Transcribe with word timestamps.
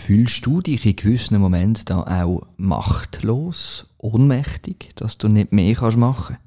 Fühlst 0.00 0.46
du 0.46 0.62
dich 0.62 0.86
in 0.86 0.94
gewissen 0.94 1.38
Momenten 1.38 1.84
da 1.84 2.02
auch 2.02 2.46
machtlos, 2.56 3.84
ohnmächtig, 3.98 4.90
dass 4.94 5.18
du 5.18 5.28
nicht 5.28 5.52
mehr 5.52 5.74
kannst 5.74 5.98
machen 5.98 6.38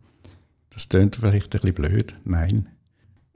Das 0.70 0.88
klingt 0.88 1.17
vielleicht 1.17 1.47
ein 1.47 1.50
bisschen 1.50 1.74
blöd. 1.74 2.16
Nein. 2.24 2.70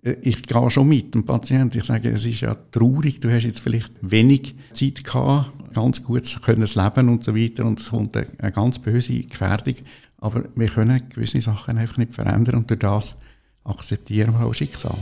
Äh, 0.02 0.16
ich 0.22 0.42
gehe 0.44 0.72
schon 0.72 0.88
mit 0.88 1.14
dem 1.14 1.26
Patienten. 1.26 1.78
Ich 1.78 1.84
sage, 1.84 2.10
es 2.10 2.26
ist 2.26 2.42
ja 2.42 2.56
traurig. 2.72 3.20
Du 3.20 3.30
hast 3.30 3.44
jetzt 3.44 3.60
vielleicht 3.60 3.92
wenig 4.02 4.56
Zeit 4.74 5.04
gehabt, 5.04 5.52
ganz 5.76 6.01
gut 6.01 6.26
zu 6.26 6.40
können 6.40 6.66
leben 6.66 7.10
und 7.10 7.24
so 7.24 7.36
weiter. 7.36 7.66
Und 7.66 7.82
es 7.82 7.90
kommt 7.90 8.16
eine, 8.16 8.26
eine 8.40 8.52
ganz 8.54 8.79
böse 8.79 9.20
Gefährdung. 9.20 9.76
Aber 10.18 10.46
wir 10.56 10.70
können 10.70 11.10
gewisse 11.10 11.42
Sachen 11.42 11.78
einfach 11.78 11.97
nicht 11.97 12.13
verändern 12.13 12.56
und 12.56 12.70
durch 12.70 12.79
das 12.79 13.18
akzeptieren 13.66 14.34
wir 14.40 14.46
auch 14.46 14.54
Schicksal. 14.54 14.97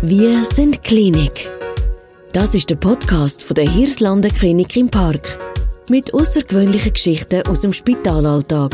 Wir 0.00 0.44
sind 0.44 0.84
Klinik. 0.84 1.50
Das 2.36 2.54
ist 2.54 2.68
der 2.68 2.76
Podcast 2.76 3.44
von 3.44 3.54
der 3.54 3.66
Hirslanden 3.66 4.30
Klinik 4.30 4.76
im 4.76 4.90
Park. 4.90 5.38
Mit 5.88 6.12
außergewöhnlichen 6.12 6.92
Geschichten 6.92 7.40
aus 7.46 7.62
dem 7.62 7.72
Spitalalltag. 7.72 8.72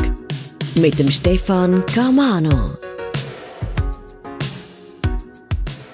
Mit 0.75 0.99
dem 0.99 1.09
Stefan 1.09 1.81
Camano. 1.85 2.75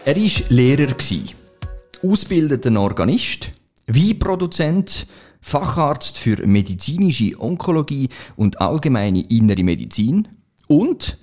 Er 0.03 0.15
war 0.15 0.43
Lehrer, 0.49 0.95
ausgebildeter 2.01 2.75
Organist, 2.81 3.51
Weinproduzent, 3.85 5.05
Facharzt 5.39 6.17
für 6.17 6.43
medizinische 6.47 7.39
Onkologie 7.39 8.09
und 8.35 8.59
allgemeine 8.59 9.21
innere 9.29 9.61
Medizin 9.61 10.27
und 10.67 11.19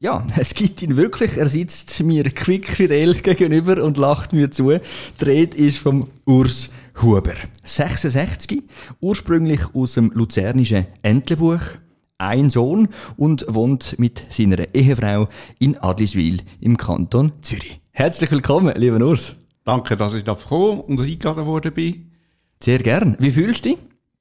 ja, 0.00 0.24
es 0.36 0.54
gibt 0.54 0.82
ihn 0.82 0.96
wirklich. 0.96 1.36
Er 1.36 1.48
sitzt 1.48 2.02
mir 2.02 2.24
quickfidel 2.24 3.14
gegenüber 3.14 3.82
und 3.82 3.96
lacht 3.96 4.32
mir 4.32 4.50
zu. 4.50 4.70
Die 4.70 5.24
Rede 5.24 5.56
ist 5.56 5.78
vom 5.78 6.08
Urs 6.24 6.70
Huber. 7.02 7.34
66, 7.64 8.62
ursprünglich 9.00 9.60
aus 9.74 9.94
dem 9.94 10.10
luzernischen 10.10 10.86
Entlebuch, 11.02 11.60
ein 12.18 12.50
Sohn 12.50 12.88
und 13.16 13.46
wohnt 13.48 13.98
mit 13.98 14.24
seiner 14.28 14.74
Ehefrau 14.74 15.28
in 15.58 15.76
Adliswil 15.78 16.42
im 16.60 16.76
Kanton 16.76 17.32
Zürich. 17.42 17.80
Herzlich 17.92 18.30
willkommen, 18.30 18.74
lieber 18.76 19.04
Urs. 19.04 19.36
Danke, 19.64 19.96
dass 19.96 20.14
ich 20.14 20.24
da 20.24 20.34
gekommen 20.34 20.80
und 20.80 21.00
eingeladen 21.00 21.46
worden 21.46 21.72
bin. 21.72 22.10
Sehr 22.60 22.78
gern. 22.78 23.16
Wie 23.20 23.30
fühlst 23.30 23.64
du 23.64 23.70
dich? 23.70 23.78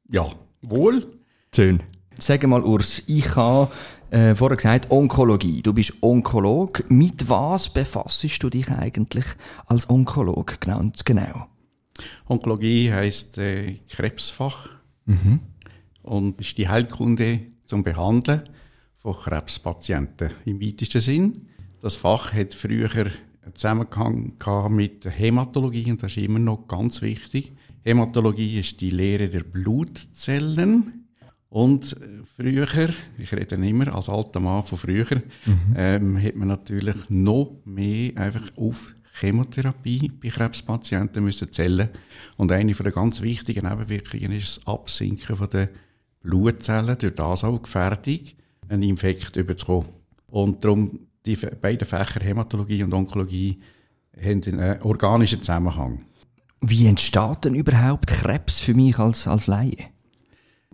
Ja, 0.09 0.27
wohl. 0.61 1.07
Schön. 1.55 1.79
Sag 2.19 2.45
mal, 2.47 2.63
Urs, 2.63 3.03
ich 3.07 3.35
habe 3.35 3.71
äh, 4.11 4.35
vorher 4.35 4.57
gesagt, 4.57 4.91
Onkologie. 4.91 5.61
Du 5.61 5.73
bist 5.73 5.93
Onkolog. 6.01 6.89
Mit 6.89 7.29
was 7.29 7.69
befasst 7.69 8.43
du 8.43 8.49
dich 8.49 8.69
eigentlich 8.71 9.25
als 9.65 9.89
Onkolog 9.89 10.59
ganz 10.61 11.03
genau? 11.03 11.47
Onkologie 12.27 12.91
heisst 12.91 13.37
äh, 13.37 13.75
Krebsfach 13.89 14.69
mhm. 15.05 15.39
und 16.03 16.39
ist 16.39 16.57
die 16.57 16.67
Heilkunde 16.67 17.41
zum 17.65 17.83
Behandeln 17.83 18.43
von 18.97 19.13
Krebspatienten 19.13 20.31
im 20.45 20.61
weitesten 20.61 21.01
Sinn. 21.01 21.33
Das 21.81 21.95
Fach 21.95 22.33
hat 22.33 22.53
früher 22.53 22.89
einen 22.95 23.55
Zusammenhang 23.55 24.33
mit 24.69 25.05
der 25.05 25.11
Hämatologie 25.11 25.91
und 25.91 26.03
das 26.03 26.17
ist 26.17 26.23
immer 26.23 26.39
noch 26.39 26.67
ganz 26.67 27.01
wichtig. 27.01 27.53
Hämatologie 27.83 28.59
ist 28.59 28.81
die 28.81 28.89
Lehre 28.89 29.29
der 29.29 29.43
Blutzellen 29.43 30.96
und 31.57 31.95
früher, 32.35 32.67
ich 33.17 33.33
rede 33.33 33.55
immer 33.55 33.95
als 33.95 34.09
alter 34.09 34.39
Mann 34.39 34.61
von 34.61 34.77
früher, 34.77 35.23
mhm. 35.43 35.73
ähm, 35.75 36.23
hat 36.23 36.35
man 36.35 36.49
natürlich 36.49 37.09
noch 37.09 37.51
mehr 37.65 38.15
einfach 38.15 38.55
auf 38.57 38.93
Chemotherapie 39.19 40.11
bei 40.21 40.29
Krebspatienten 40.29 41.23
müssen 41.23 41.51
zählen. 41.51 41.89
Und 42.35 42.51
eine 42.51 42.73
der 42.73 42.91
ganz 42.91 43.23
wichtigen 43.23 43.67
Nebenwirkungen 43.67 44.33
ist 44.33 44.57
das 44.57 44.67
Absinken 44.67 45.49
der 45.49 45.69
Blutzellen, 46.21 46.95
durch 46.95 47.15
das 47.15 47.43
auch 47.43 47.59
Gefährdung, 47.59 48.19
einen 48.69 48.83
Infekt 48.83 49.35
überzukommen. 49.35 49.89
Und 50.27 50.63
darum, 50.63 51.07
die 51.25 51.37
beiden 51.37 51.87
Fächer 51.87 52.23
Hämatologie 52.23 52.83
und 52.83 52.93
Onkologie 52.93 53.59
haben 54.23 54.43
einen 54.43 54.83
organischen 54.83 55.39
Zusammenhang. 55.39 56.05
Wie 56.61 56.85
entsteht 56.85 57.45
denn 57.45 57.55
überhaupt 57.55 58.05
Krebs 58.05 58.59
für 58.59 58.75
mich 58.75 58.99
als, 58.99 59.27
als 59.27 59.47
Laie? 59.47 59.96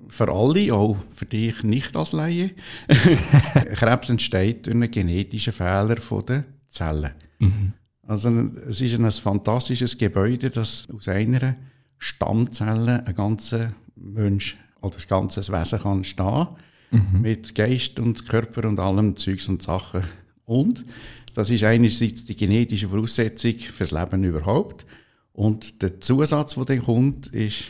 Für 0.09 0.31
alle, 0.31 0.73
auch 0.73 0.97
für 1.13 1.25
dich 1.25 1.63
nicht 1.63 1.95
als 1.95 2.11
Laie. 2.11 2.51
Krebs 3.75 4.09
entsteht 4.09 4.65
durch 4.65 4.75
einen 4.75 4.91
genetischen 4.91 5.53
Fehler 5.53 5.95
der 5.95 6.45
Zellen. 6.69 7.11
Mhm. 7.39 7.73
Also 8.05 8.29
es 8.67 8.81
ist 8.81 8.99
ein 8.99 9.09
fantastisches 9.11 9.97
Gebäude, 9.97 10.49
das 10.49 10.87
aus 10.93 11.07
einer 11.07 11.55
Stammzelle 11.97 13.05
ein 13.07 13.15
ganzer 13.15 13.73
Mensch 13.95 14.57
oder 14.81 14.97
ein 14.97 15.07
ganzes 15.07 15.51
Wesen 15.51 15.79
kann 15.79 16.03
stehen 16.03 16.47
mhm. 16.91 17.21
mit 17.21 17.55
Geist 17.55 17.99
und 17.99 18.27
Körper 18.27 18.67
und 18.67 18.79
allem 18.79 19.15
Zeugs 19.15 19.47
und 19.47 19.61
Sachen. 19.61 20.03
Und 20.45 20.85
das 21.33 21.49
ist 21.49 21.63
einerseits 21.63 22.25
die 22.25 22.35
genetische 22.35 22.89
Voraussetzung 22.89 23.55
fürs 23.57 23.91
Leben 23.91 24.23
überhaupt. 24.23 24.85
Und 25.31 25.81
der 25.81 25.99
Zusatz, 25.99 26.55
der 26.55 26.65
dann 26.65 26.81
kommt, 26.83 27.27
ist 27.27 27.63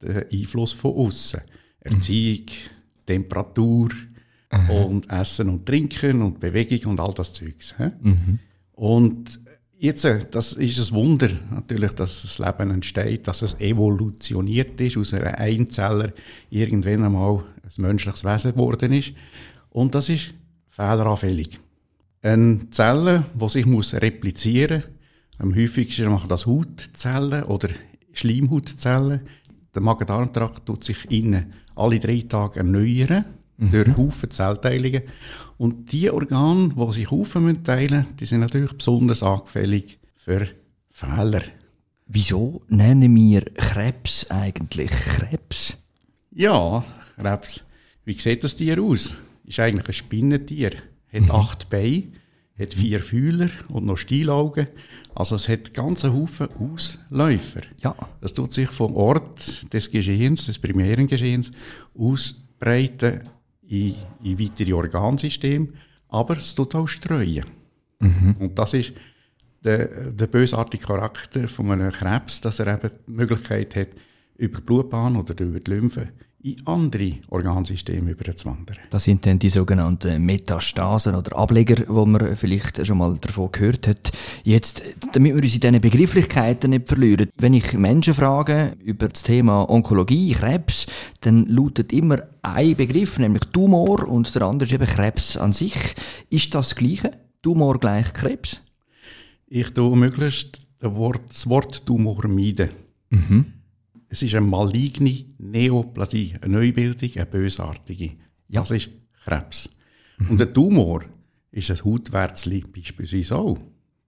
der 0.00 0.26
Einfluss 0.32 0.72
von 0.72 0.94
außen. 0.94 1.40
Erziehung, 1.84 2.46
Temperatur 3.06 3.90
Aha. 4.50 4.72
und 4.72 5.10
Essen 5.10 5.48
und 5.48 5.66
Trinken 5.66 6.22
und 6.22 6.40
Bewegung 6.40 6.92
und 6.92 7.00
all 7.00 7.14
das 7.14 7.32
Zeugs. 7.32 7.74
Mhm. 8.02 8.38
Und 8.72 9.40
jetzt, 9.78 10.04
äh, 10.04 10.24
das 10.30 10.54
ist 10.54 10.78
ein 10.78 10.96
Wunder 10.96 11.28
natürlich, 11.50 11.92
dass 11.92 12.22
das 12.22 12.38
Leben 12.38 12.70
entsteht, 12.70 13.28
dass 13.28 13.42
es 13.42 13.60
evolutioniert 13.60 14.80
ist, 14.80 14.96
aus 14.96 15.14
einer 15.14 15.38
Einzeller 15.38 16.12
irgendwann 16.50 17.04
einmal 17.04 17.44
ein 17.62 17.82
menschliches 17.82 18.24
Wesen 18.24 18.52
geworden 18.52 18.92
ist. 18.92 19.12
Und 19.70 19.94
das 19.94 20.08
ist 20.08 20.34
fehleranfällig. 20.68 21.60
Eine 22.22 22.70
Zelle, 22.70 23.24
die 23.34 23.48
sich 23.48 23.66
muss 23.66 23.94
replizieren 23.94 24.82
muss, 24.82 24.94
am 25.38 25.54
häufigsten 25.54 26.10
machen 26.10 26.28
das 26.28 26.46
Hautzellen 26.46 27.42
oder 27.44 27.68
Schleimhautzellen. 28.12 29.22
Der 29.74 29.82
Magen-Darm-Trakt 29.82 30.66
tut 30.66 30.84
sich 30.84 31.10
innen 31.10 31.52
alle 31.74 31.98
drei 31.98 32.24
Tage 32.28 32.60
erneuern 32.60 33.24
mhm. 33.56 33.70
durch 33.70 33.96
Haufen 33.96 34.30
Zellteilungen. 34.30 35.02
Und 35.58 35.92
die 35.92 36.10
Organe, 36.10 36.70
die 36.70 36.92
sich 36.92 37.10
Haufen 37.10 37.64
teilen 37.64 38.06
die 38.18 38.24
sind 38.24 38.40
natürlich 38.40 38.72
besonders 38.72 39.22
anfällig 39.22 39.98
für 40.14 40.48
Fehler. 40.90 41.42
Wieso 42.06 42.62
nennen 42.68 43.14
wir 43.14 43.42
Krebs 43.42 44.30
eigentlich 44.30 44.90
Krebs? 44.90 45.78
Ja, 46.30 46.84
Krebs. 47.16 47.64
Wie 48.04 48.18
sieht 48.18 48.44
das 48.44 48.56
Tier 48.56 48.82
aus? 48.82 49.14
Ist 49.44 49.60
eigentlich 49.60 49.86
ein 49.86 49.92
Spinnentier. 49.92 50.72
Hat 51.12 51.22
mhm. 51.22 51.30
acht 51.30 51.70
Beine, 51.70 52.04
hat 52.58 52.74
vier 52.74 53.00
Fühler 53.00 53.50
und 53.72 53.86
noch 53.86 53.96
Stielaugen. 53.96 54.68
Also 55.14 55.36
es 55.36 55.48
hat 55.48 55.74
ganze 55.74 56.12
Haufen 56.12 56.48
Ausläufer. 56.58 57.62
Ja. 57.78 57.94
Das 58.20 58.32
tut 58.32 58.52
sich 58.52 58.68
vom 58.68 58.94
Ort 58.96 59.72
des 59.72 59.90
Geschehens, 59.90 60.46
des 60.46 60.58
primären 60.58 61.06
Geschehens, 61.06 61.50
ausbreiten 61.96 63.20
in, 63.66 63.94
in 64.22 64.38
weitere 64.38 64.72
Organsysteme, 64.72 65.68
aber 66.08 66.36
es 66.36 66.54
tut 66.54 66.74
auch 66.74 66.86
streuen. 66.86 67.44
Mhm. 68.00 68.36
Und 68.38 68.58
das 68.58 68.74
ist 68.74 68.92
der, 69.62 70.10
der 70.12 70.26
bösartige 70.26 70.84
Charakter 70.84 71.48
von 71.48 71.70
einem 71.70 71.90
Krebs, 71.90 72.40
dass 72.40 72.58
er 72.60 72.74
eben 72.74 72.90
die 73.06 73.10
Möglichkeit 73.10 73.74
hat, 73.74 73.88
über 74.36 74.58
die 74.58 74.64
Blutbahn 74.64 75.16
oder 75.16 75.42
über 75.42 75.60
die 75.60 75.70
Lymphe 75.70 76.08
in 76.44 76.56
andere 76.66 77.14
Organsysteme 77.30 78.10
überzuwandern. 78.10 78.76
Das 78.90 79.04
sind 79.04 79.24
dann 79.24 79.38
die 79.38 79.48
sogenannten 79.48 80.22
Metastasen 80.22 81.14
oder 81.14 81.38
Ableger, 81.38 81.84
wo 81.88 82.04
man 82.04 82.36
vielleicht 82.36 82.86
schon 82.86 82.98
mal 82.98 83.16
davon 83.18 83.50
gehört 83.50 83.88
hat. 83.88 84.12
Jetzt, 84.42 84.82
damit 85.12 85.34
wir 85.34 85.42
uns 85.42 85.54
in 85.54 85.60
diesen 85.60 85.80
Begrifflichkeiten 85.80 86.70
nicht 86.70 86.86
verlieren, 86.86 87.30
wenn 87.38 87.54
ich 87.54 87.72
Menschen 87.72 88.12
frage 88.12 88.76
über 88.84 89.08
das 89.08 89.22
Thema 89.22 89.70
Onkologie, 89.70 90.32
Krebs, 90.32 90.86
dann 91.22 91.46
lautet 91.46 91.94
immer 91.94 92.18
ein 92.42 92.76
Begriff, 92.76 93.18
nämlich 93.18 93.44
Tumor 93.44 94.06
und 94.06 94.34
der 94.34 94.42
andere 94.42 94.66
ist 94.66 94.74
eben 94.74 94.86
Krebs 94.86 95.38
an 95.38 95.54
sich. 95.54 95.94
Ist 96.28 96.54
das, 96.54 96.68
das 96.68 96.76
Gleiche? 96.76 97.10
Tumor 97.40 97.78
gleich 97.78 98.12
Krebs? 98.12 98.60
Ich 99.46 99.70
tue 99.70 99.96
möglichst 99.96 100.66
das 100.78 101.48
Wort 101.48 101.86
Tumor 101.86 102.28
meiden. 102.28 102.68
Mhm. 103.08 103.46
Es 104.14 104.22
ist 104.22 104.36
eine 104.36 104.46
maligne 104.46 105.24
Neoplasie, 105.38 106.34
eine 106.40 106.54
Neubildung, 106.54 107.10
eine 107.16 107.26
bösartige. 107.26 108.12
Ja. 108.46 108.60
Das 108.60 108.70
ist 108.70 108.90
Krebs. 109.24 109.68
Mhm. 110.18 110.30
Und 110.30 110.38
der 110.38 110.52
Tumor 110.52 111.02
ist 111.50 111.72
ein 111.72 111.84
Hautwärzli 111.84 112.62
beispielsweise 112.62 113.36
auch. 113.36 113.58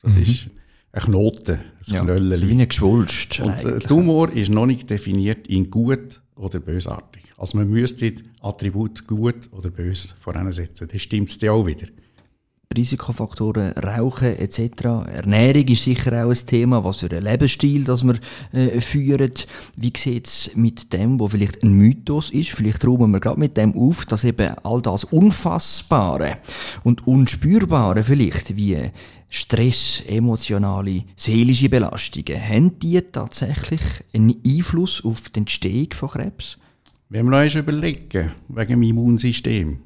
Das 0.02 0.14
mhm. 0.14 0.22
ist 0.22 0.50
ein 0.92 1.02
Knoten, 1.02 1.54
ein 1.54 1.92
ja, 1.92 2.04
Knöllchen. 2.04 2.48
Wie 2.48 2.68
Geschwulst. 2.68 3.40
Und 3.40 3.64
der 3.64 3.80
Tumor 3.80 4.30
ist 4.30 4.48
noch 4.48 4.66
nicht 4.66 4.88
definiert 4.88 5.48
in 5.48 5.70
gut 5.70 6.22
oder 6.36 6.60
bösartig. 6.60 7.24
Also 7.36 7.58
man 7.58 7.68
müsste 7.68 8.14
Attribut 8.42 9.08
gut 9.08 9.50
oder 9.50 9.70
bös 9.70 10.14
voransetzen. 10.20 10.86
Das 10.86 11.02
stimmt 11.02 11.30
es 11.30 11.48
auch 11.48 11.66
wieder. 11.66 11.88
Risikofaktoren, 12.74 13.72
Rauchen 13.72 14.38
etc. 14.38 14.84
Ernährung 15.06 15.68
ist 15.68 15.84
sicher 15.84 16.24
auch 16.24 16.30
ein 16.30 16.46
Thema, 16.46 16.84
was 16.84 16.98
für 16.98 17.10
ein 17.10 17.22
Lebensstil 17.22 17.84
das 17.84 18.04
wir 18.04 18.18
äh, 18.52 18.80
führen. 18.80 19.32
Wie 19.76 19.92
sieht 19.96 20.26
es 20.26 20.50
mit 20.54 20.92
dem, 20.92 21.18
wo 21.20 21.28
vielleicht 21.28 21.62
ein 21.62 21.72
Mythos 21.72 22.30
ist? 22.30 22.50
Vielleicht 22.50 22.86
räumen 22.86 23.12
wir 23.12 23.20
gerade 23.20 23.40
mit 23.40 23.56
dem 23.56 23.74
auf, 23.76 24.04
dass 24.06 24.24
eben 24.24 24.54
all 24.62 24.82
das 24.82 25.04
Unfassbare 25.04 26.38
und 26.84 27.06
Unspürbare 27.06 28.04
vielleicht, 28.04 28.56
wie 28.56 28.90
Stress, 29.28 30.02
emotionale, 30.06 31.04
seelische 31.16 31.68
Belastungen, 31.68 32.40
haben 32.40 32.78
die 32.78 33.00
tatsächlich 33.00 33.80
einen 34.12 34.36
Einfluss 34.46 35.04
auf 35.04 35.28
die 35.30 35.40
Entstehung 35.40 35.88
von 35.92 36.10
Krebs? 36.10 36.58
Wenn 37.08 37.30
wir 37.30 37.42
uns 37.42 37.54
überlegen, 37.54 38.32
wegen 38.48 38.68
dem 38.68 38.82
Immunsystem. 38.82 39.78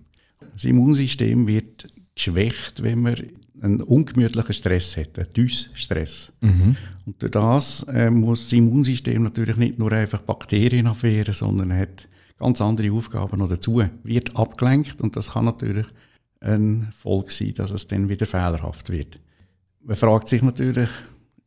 Das 0.54 0.64
Immunsystem 0.64 1.46
wird 1.46 1.86
geschwächt, 2.24 2.82
wenn 2.82 3.00
man 3.02 3.16
einen 3.62 3.82
ungemütlichen 3.82 4.54
Stress 4.54 4.96
hat, 4.96 5.18
einen 5.18 5.32
Dysstress. 5.32 6.32
Mhm. 6.40 6.76
Und 7.06 7.22
durch 7.22 7.32
das 7.32 7.82
äh, 7.84 8.10
muss 8.10 8.44
das 8.44 8.52
Immunsystem 8.54 9.22
natürlich 9.22 9.56
nicht 9.56 9.78
nur 9.78 9.92
einfach 9.92 10.22
Bakterien 10.22 10.86
abwehren, 10.86 11.34
sondern 11.34 11.76
hat 11.76 12.08
ganz 12.38 12.60
andere 12.60 12.92
Aufgaben 12.92 13.38
noch 13.38 13.48
dazu. 13.48 13.82
Wird 14.02 14.36
abgelenkt 14.36 15.00
und 15.00 15.16
das 15.16 15.32
kann 15.32 15.44
natürlich 15.44 15.86
ein 16.40 16.90
Folge 16.96 17.30
sein, 17.32 17.54
dass 17.54 17.70
es 17.70 17.86
dann 17.86 18.08
wieder 18.08 18.26
fehlerhaft 18.26 18.88
wird. 18.90 19.20
Man 19.82 19.96
fragt 19.96 20.28
sich 20.28 20.42
natürlich 20.42 20.88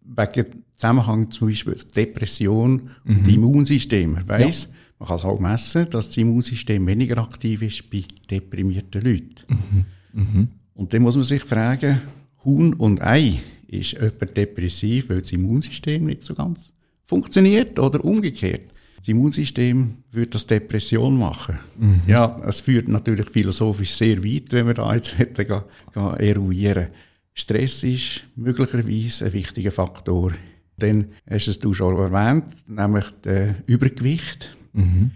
wegen 0.03 0.63
Zusammenhang 0.75 1.31
zum 1.31 1.47
Beispiel 1.47 1.77
Depression 1.95 2.89
mhm. 3.03 3.17
und 3.17 3.27
Immunsystem. 3.27 4.13
Man 4.13 4.27
weiss, 4.27 4.63
ja. 4.63 4.69
man 4.99 5.07
kann 5.07 5.17
es 5.17 5.25
auch 5.25 5.39
messen, 5.39 5.89
dass 5.89 6.07
das 6.07 6.17
Immunsystem 6.17 6.85
weniger 6.85 7.17
aktiv 7.19 7.61
ist 7.61 7.89
bei 7.89 8.03
deprimierten 8.29 9.01
Leuten. 9.01 9.35
Mhm. 9.47 9.85
Mhm. 10.13 10.47
Und 10.75 10.93
dann 10.93 11.01
muss 11.01 11.15
man 11.15 11.23
sich 11.23 11.43
fragen, 11.43 12.01
Huhn 12.43 12.73
und 12.73 13.01
Ei, 13.01 13.39
ist 13.67 13.93
jemand 13.93 14.37
depressiv, 14.37 15.09
weil 15.09 15.21
das 15.21 15.31
Immunsystem 15.31 16.05
nicht 16.05 16.23
so 16.23 16.33
ganz 16.33 16.71
funktioniert 17.03 17.79
oder 17.79 18.03
umgekehrt? 18.03 18.71
Das 18.97 19.09
Immunsystem 19.09 19.95
würde 20.11 20.29
das 20.29 20.47
Depression 20.47 21.17
machen. 21.17 21.59
Mhm. 21.77 22.01
Ja, 22.07 22.37
es 22.47 22.61
führt 22.61 22.87
natürlich 22.87 23.29
philosophisch 23.29 23.93
sehr 23.93 24.23
weit, 24.23 24.51
wenn 24.51 24.67
wir 24.67 24.73
da 24.73 24.93
jetzt 24.95 25.17
hätten, 25.17 25.45
gehen, 25.45 25.63
gehen 25.93 26.13
eruieren. 26.19 26.87
Stress 27.33 27.83
ist 27.83 28.23
möglicherweise 28.35 29.25
ein 29.25 29.33
wichtiger 29.33 29.71
Faktor. 29.71 30.31
Dann 30.77 31.07
hast 31.29 31.63
du 31.63 31.71
es 31.71 31.77
schon 31.77 31.97
erwähnt, 31.97 32.45
nämlich 32.67 33.05
das 33.23 33.55
Übergewicht. 33.65 34.55
Mhm. 34.73 35.11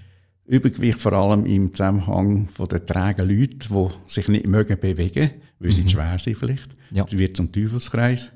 Übergewicht 0.46 1.00
vor 1.00 1.14
allem 1.14 1.46
im 1.46 1.72
Zusammenhang 1.72 2.48
von 2.48 2.68
den 2.68 2.86
trägen 2.86 3.28
Leuten, 3.28 3.58
die 3.60 4.12
sich 4.12 4.28
nicht 4.28 4.48
mögen 4.48 4.80
bewegen, 4.80 5.32
weil 5.60 5.72
sie 5.72 5.84
mhm. 5.84 5.90
schwer 5.90 6.20
sind 6.20 6.38
vielleicht. 6.38 6.70
Ja. 6.92 7.04
Das 7.04 7.18
wird 7.18 7.38
zum 7.38 7.52
Teufelskreis. 7.52 8.32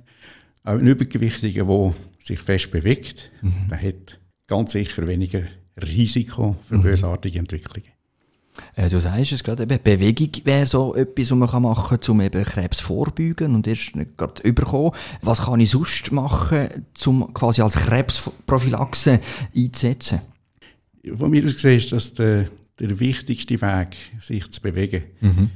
Auch 0.64 0.74
ein 0.74 0.88
Übergewichtiger, 0.88 1.66
der 1.66 1.94
sich 2.20 2.40
fest 2.40 2.72
bewegt, 2.72 3.32
mhm. 3.42 3.68
der 3.70 3.82
hat 3.82 4.20
ganz 4.48 4.74
sicher 4.74 5.08
weniger 5.08 5.44
Risiko 5.82 6.58
für 6.68 6.78
mhm. 6.78 6.84
bösartige 6.84 7.40
Entwicklungen. 7.40 7.90
Äh, 8.76 8.90
du 8.90 9.00
sagst 9.00 9.32
es 9.32 9.44
gerade, 9.44 9.64
eben, 9.64 9.80
Bewegung 9.82 10.30
wäre 10.44 10.68
so 10.68 10.94
etwas, 10.94 11.32
was 11.32 11.52
man 11.52 11.62
machen 11.62 12.00
kann, 12.00 12.12
um 12.12 12.22
eben 12.22 12.44
Krebs 12.44 12.80
vorbeugen 12.80 13.56
und 13.56 13.66
erst 13.66 13.96
nicht 13.96 14.18
gerade 14.18 14.42
überkommen. 14.44 14.92
Was 15.22 15.44
kann 15.44 15.60
ich 15.60 15.72
sonst 15.72 16.12
machen, 16.12 16.86
um 17.06 17.34
quasi 17.34 17.62
als 17.62 17.76
Krebsprophylaxe 17.76 19.20
einzusetzen? 19.56 20.22
von 21.14 21.32
mir 21.32 21.46
aus 21.46 21.56
gesehen 21.56 21.78
ist 21.78 21.92
das 21.92 22.14
der, 22.14 22.50
der 22.80 23.00
wichtigste 23.00 23.62
Weg, 23.62 23.98
sich 24.20 24.50
zu 24.52 24.62
bewegen. 24.62 25.04
Mhm. 25.20 25.50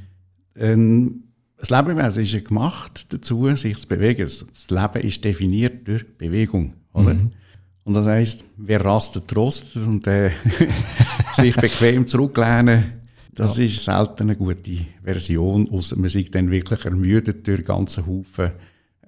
Ähm, 0.56 1.22
das 1.58 1.70
Lebewesen 1.70 2.22
ist 2.22 2.32
ja 2.32 2.40
gemacht 2.40 3.06
dazu, 3.12 3.54
sich 3.56 3.78
zu 3.78 3.88
bewegen. 3.88 4.22
Das 4.26 4.70
Leben 4.70 5.06
ist 5.06 5.24
definiert 5.24 5.88
durch 5.88 6.06
Bewegung, 6.18 6.74
oder? 6.92 7.14
Mhm. 7.14 7.32
Und 7.84 7.94
das 7.94 8.06
heisst, 8.06 8.44
wer 8.56 8.84
rastet, 8.84 9.34
rostet 9.36 9.86
und 9.86 10.06
äh, 10.08 10.30
sich 11.34 11.54
bequem 11.54 12.06
zurücklehnen, 12.06 12.96
das 13.32 13.58
ja. 13.58 13.64
ist 13.64 13.84
selten 13.84 14.24
eine 14.24 14.36
gute 14.36 14.78
Version, 15.04 15.70
außer 15.70 15.96
man 15.96 16.08
sich 16.08 16.30
dann 16.30 16.50
wirklich 16.50 16.84
ermüdet 16.84 17.46
durch 17.46 17.64
ganzen 17.64 18.06
Haufen 18.06 18.50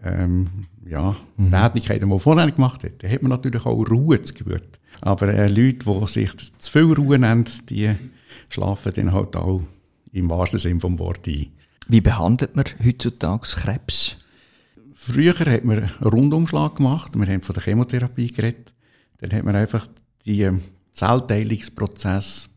ähm, 0.05 0.47
ja, 0.87 1.17
mhm. 1.37 1.50
Tätigkeiten, 1.50 2.05
die 2.05 2.11
man 2.11 2.21
vorher 2.21 2.50
gemacht 2.50 2.85
hat. 2.85 3.03
Da 3.03 3.09
hat 3.09 3.23
man 3.23 3.31
natürlich 3.31 3.67
auch 3.67 3.91
Ruhe 3.91 4.23
zu 4.23 4.35
gewöhnt. 4.35 4.79
Aber 5.00 5.29
äh, 5.29 5.49
Leute, 5.49 5.79
die 5.85 6.06
sich 6.06 6.31
zu 6.59 6.71
viel 6.71 6.93
Ruhe 6.93 7.19
nehmen, 7.19 7.47
die 7.69 7.91
schlafen 8.49 8.93
dann 8.95 9.12
halt 9.12 9.35
auch 9.37 9.62
im 10.12 10.31
wahrsten 10.31 10.59
Sinne 10.59 10.81
vom 10.81 10.99
Wort 10.99 11.27
ein. 11.27 11.47
Wie 11.87 12.01
behandelt 12.01 12.57
man 12.57 12.65
heutzutage 12.85 13.47
Krebs? 13.57 14.17
Früher 14.95 15.39
hat 15.39 15.65
man 15.65 15.79
einen 15.79 15.91
Rundumschlag 16.03 16.77
gemacht. 16.77 17.13
Wir 17.17 17.27
haben 17.27 17.43
von 17.43 17.55
der 17.55 17.63
Chemotherapie 17.63 18.27
geredet. 18.27 18.73
Dann 19.19 19.33
hat 19.33 19.45
man 19.45 19.57
einfach 19.57 19.87
die 20.25 20.43
ähm, 20.43 20.61
Zellteilungsprozess 20.93 22.51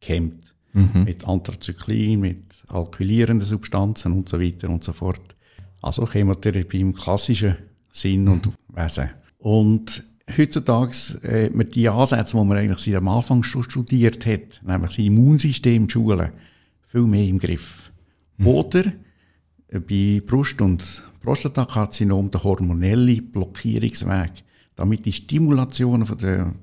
gehemmt. 0.00 0.54
Mhm. 0.72 1.04
Mit 1.04 1.26
Anthrazyklin, 1.26 2.20
mit 2.20 2.44
alkylierenden 2.68 3.46
Substanzen 3.46 4.12
und 4.12 4.28
so 4.28 4.40
weiter 4.40 4.68
und 4.68 4.84
so 4.84 4.92
fort. 4.92 5.36
Also 5.80 6.06
Chemotherapie 6.06 6.80
im 6.80 6.92
klassischen 6.92 7.56
Sinn 7.90 8.28
und 8.28 8.50
Wesen. 8.68 9.10
Und 9.38 10.02
heutzutage 10.36 10.92
hat 11.22 11.54
man 11.54 11.68
die 11.70 11.88
Ansätze, 11.88 12.36
die 12.36 12.44
man 12.44 12.58
eigentlich 12.58 12.80
seit 12.80 12.96
am 12.96 13.08
Anfang 13.08 13.42
schon 13.42 13.62
studiert 13.62 14.26
hat, 14.26 14.60
nämlich 14.64 14.90
das 14.90 14.98
Immunsystem 14.98 15.88
zu 15.88 16.00
schulen, 16.00 16.32
viel 16.82 17.02
mehr 17.02 17.24
im 17.24 17.38
Griff. 17.38 17.87
Mhm. 18.38 18.46
Oder 18.46 18.84
bei 19.70 20.22
Brust- 20.24 20.60
und 20.60 21.02
Prostatakarzinom 21.20 22.30
der 22.30 22.42
hormonelle 22.42 23.20
Blockierungsweg, 23.20 24.44
damit 24.74 25.04
die 25.04 25.12
Stimulation 25.12 26.04
von 26.06 26.18
der 26.18 26.54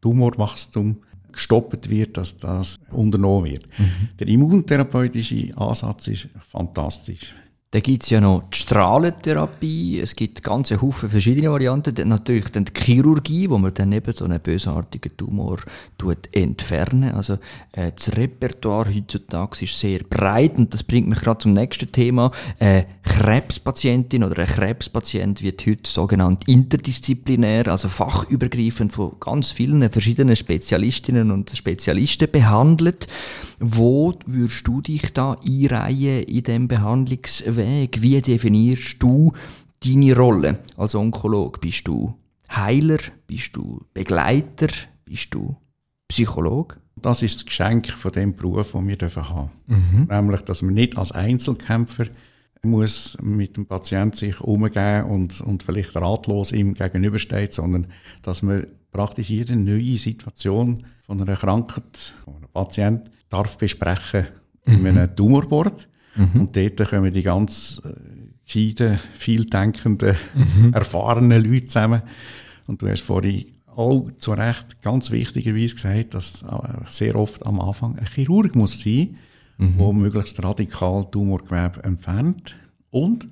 Tumorwachstum 0.00 0.96
gestoppt 1.32 1.90
wird, 1.90 2.16
dass 2.16 2.38
das 2.38 2.78
unternommen 2.90 3.50
wird. 3.50 3.66
Mhm. 3.78 4.08
Der 4.18 4.28
immuntherapeutische 4.28 5.56
Ansatz 5.56 6.08
ist 6.08 6.28
fantastisch. 6.40 7.34
Dann 7.76 7.82
gibt 7.82 8.04
es 8.04 8.08
ja 8.08 8.22
noch 8.22 8.44
die 8.50 8.56
Strahlentherapie, 8.56 10.00
es 10.00 10.16
gibt 10.16 10.42
ganze 10.42 10.80
Haufen 10.80 11.10
verschiedene 11.10 11.50
Varianten. 11.50 11.94
Dann 11.94 12.08
natürlich 12.08 12.48
dann 12.48 12.64
die 12.64 12.72
Chirurgie, 12.72 13.50
wo 13.50 13.58
man 13.58 13.74
dann 13.74 13.92
eben 13.92 14.14
so 14.14 14.24
einen 14.24 14.40
bösartigen 14.40 15.14
Tumor 15.14 15.58
tut 15.98 16.34
entfernen. 16.34 17.12
Also 17.12 17.34
äh, 17.72 17.92
das 17.94 18.16
Repertoire 18.16 18.94
heutzutage 18.94 19.66
ist 19.66 19.78
sehr 19.78 19.98
breit 20.08 20.56
und 20.56 20.72
das 20.72 20.84
bringt 20.84 21.08
mich 21.08 21.18
gerade 21.18 21.40
zum 21.40 21.52
nächsten 21.52 21.92
Thema. 21.92 22.30
Äh, 22.60 22.84
Krebspatientin 23.02 24.24
oder 24.24 24.40
ein 24.40 24.48
Krebspatient 24.48 25.42
wird 25.42 25.66
heute 25.66 25.82
sogenannt 25.84 26.48
interdisziplinär, 26.48 27.68
also 27.68 27.88
fachübergreifend 27.88 28.94
von 28.94 29.16
ganz 29.20 29.50
vielen 29.50 29.90
verschiedenen 29.90 30.34
Spezialistinnen 30.34 31.30
und 31.30 31.50
Spezialisten 31.50 32.30
behandelt. 32.30 33.06
Wo 33.58 34.14
würdest 34.24 34.66
du 34.66 34.80
dich 34.80 35.12
da 35.12 35.36
einreihen 35.46 36.22
in 36.24 36.42
dem 36.42 36.68
Behandlungsweg? 36.68 37.65
Wie 37.66 38.20
definierst 38.20 39.02
du 39.02 39.32
deine 39.84 40.16
Rolle 40.16 40.58
als 40.76 40.94
Onkolog? 40.94 41.60
Bist 41.60 41.88
du 41.88 42.14
Heiler? 42.50 42.98
Bist 43.26 43.56
du 43.56 43.80
Begleiter? 43.92 44.68
Bist 45.04 45.34
du 45.34 45.56
Psycholog? 46.08 46.78
Das 46.96 47.22
ist 47.22 47.36
das 47.36 47.46
Geschenk 47.46 47.88
von 47.88 48.12
dem 48.12 48.34
Beruf, 48.34 48.72
den 48.72 48.86
wir 48.86 49.28
haben 49.28 49.50
mhm. 49.66 50.06
Nämlich, 50.08 50.40
dass 50.42 50.62
man 50.62 50.74
nicht 50.74 50.96
als 50.96 51.12
Einzelkämpfer 51.12 52.06
muss 52.62 53.18
mit 53.22 53.56
dem 53.56 53.66
Patienten 53.66 54.16
sich 54.16 54.40
umgehen 54.40 55.04
und, 55.04 55.40
und 55.40 55.62
vielleicht 55.62 55.94
ratlos 55.94 56.52
ihm 56.52 56.74
gegenübersteht, 56.74 57.52
sondern 57.52 57.88
dass 58.22 58.42
man 58.42 58.66
praktisch 58.90 59.28
jede 59.28 59.56
neue 59.56 59.98
Situation 59.98 60.84
von 61.04 61.20
einer 61.20 61.36
Krankheit, 61.36 62.14
von 62.24 62.36
einem 62.36 62.48
Patienten 62.52 63.10
darf 63.28 63.58
besprechen 63.58 64.26
mhm. 64.64 64.74
in 64.74 64.86
einem 64.86 65.14
Tumorboard. 65.14 65.88
Mhm. 66.16 66.40
Und 66.40 66.56
dort 66.56 66.88
kommen 66.88 67.12
die 67.12 67.22
ganz 67.22 67.80
äh, 67.84 67.92
gescheiten, 68.44 69.00
vieldenkenden, 69.14 70.16
mhm. 70.34 70.72
erfahrenen 70.72 71.44
Leute 71.44 71.66
zusammen. 71.66 72.02
Und 72.66 72.82
du 72.82 72.88
hast 72.88 73.02
vorhin 73.02 73.46
auch 73.74 74.08
zu 74.18 74.32
Recht 74.32 74.80
ganz 74.80 75.10
wichtigerweise 75.10 75.74
gesagt, 75.74 76.14
dass 76.14 76.42
äh, 76.42 76.46
sehr 76.88 77.16
oft 77.16 77.44
am 77.44 77.60
Anfang 77.60 77.98
ein 77.98 78.06
Chirurg 78.06 78.54
muss 78.54 78.80
sein, 78.80 79.16
mhm. 79.58 79.74
wo 79.76 79.92
möglichst 79.92 80.42
radikal 80.42 81.04
Tumorgewebe 81.10 81.84
entfernt 81.84 82.56
und 82.90 83.28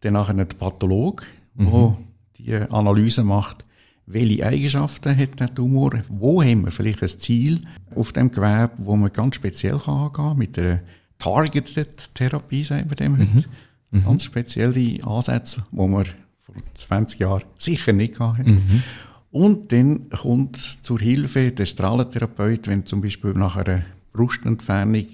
dann 0.00 0.14
nachher 0.14 0.34
der 0.34 0.44
Pathologe, 0.44 1.24
mhm. 1.54 1.70
wo 1.70 1.96
die 2.36 2.54
Analyse 2.54 3.24
macht, 3.24 3.64
welche 4.06 4.46
Eigenschaften 4.46 5.16
hat 5.16 5.40
der 5.40 5.52
Tumor, 5.52 5.92
wo 6.08 6.42
haben 6.42 6.64
wir 6.64 6.70
vielleicht 6.70 7.02
ein 7.02 7.08
Ziel 7.08 7.62
auf 7.94 8.12
dem 8.12 8.30
Gewebe, 8.30 8.70
wo 8.76 8.94
man 8.96 9.12
ganz 9.12 9.34
speziell 9.36 9.78
kann 9.78 10.12
angehen 10.14 10.38
mit 10.38 10.58
einer 10.58 10.80
Targeted 11.18 12.14
Therapie, 12.14 12.64
sagen 12.64 12.88
wir 12.88 12.96
dem 12.96 13.18
heute. 13.18 13.48
Mhm. 13.90 14.04
Ganz 14.04 14.24
spezielle 14.24 15.02
Ansätze, 15.04 15.64
wo 15.70 15.86
man 15.86 16.04
vor 16.38 16.54
20 16.74 17.20
Jahren 17.20 17.44
sicher 17.58 17.92
nicht 17.92 18.20
hatten. 18.20 18.50
Mhm. 18.50 18.82
Und 19.30 19.72
dann 19.72 20.08
kommt 20.10 20.56
zur 20.82 20.98
Hilfe 20.98 21.52
der 21.52 21.66
Strahlentherapeut, 21.66 22.68
wenn 22.68 22.86
zum 22.86 23.00
Beispiel 23.00 23.32
nach 23.32 23.56
einer 23.56 23.82
Brustentfernung 24.12 25.06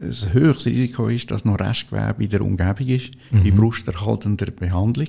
ein 0.00 0.32
höchstes 0.32 0.72
Risiko 0.72 1.08
ist, 1.08 1.30
dass 1.30 1.44
noch 1.44 1.58
Restgewebe 1.58 2.24
in 2.24 2.30
der 2.30 2.42
Umgebung 2.42 2.86
ist, 2.86 3.12
mhm. 3.30 3.42
bei 3.44 3.50
brusterhaltender 3.50 4.46
Behandlung, 4.50 5.08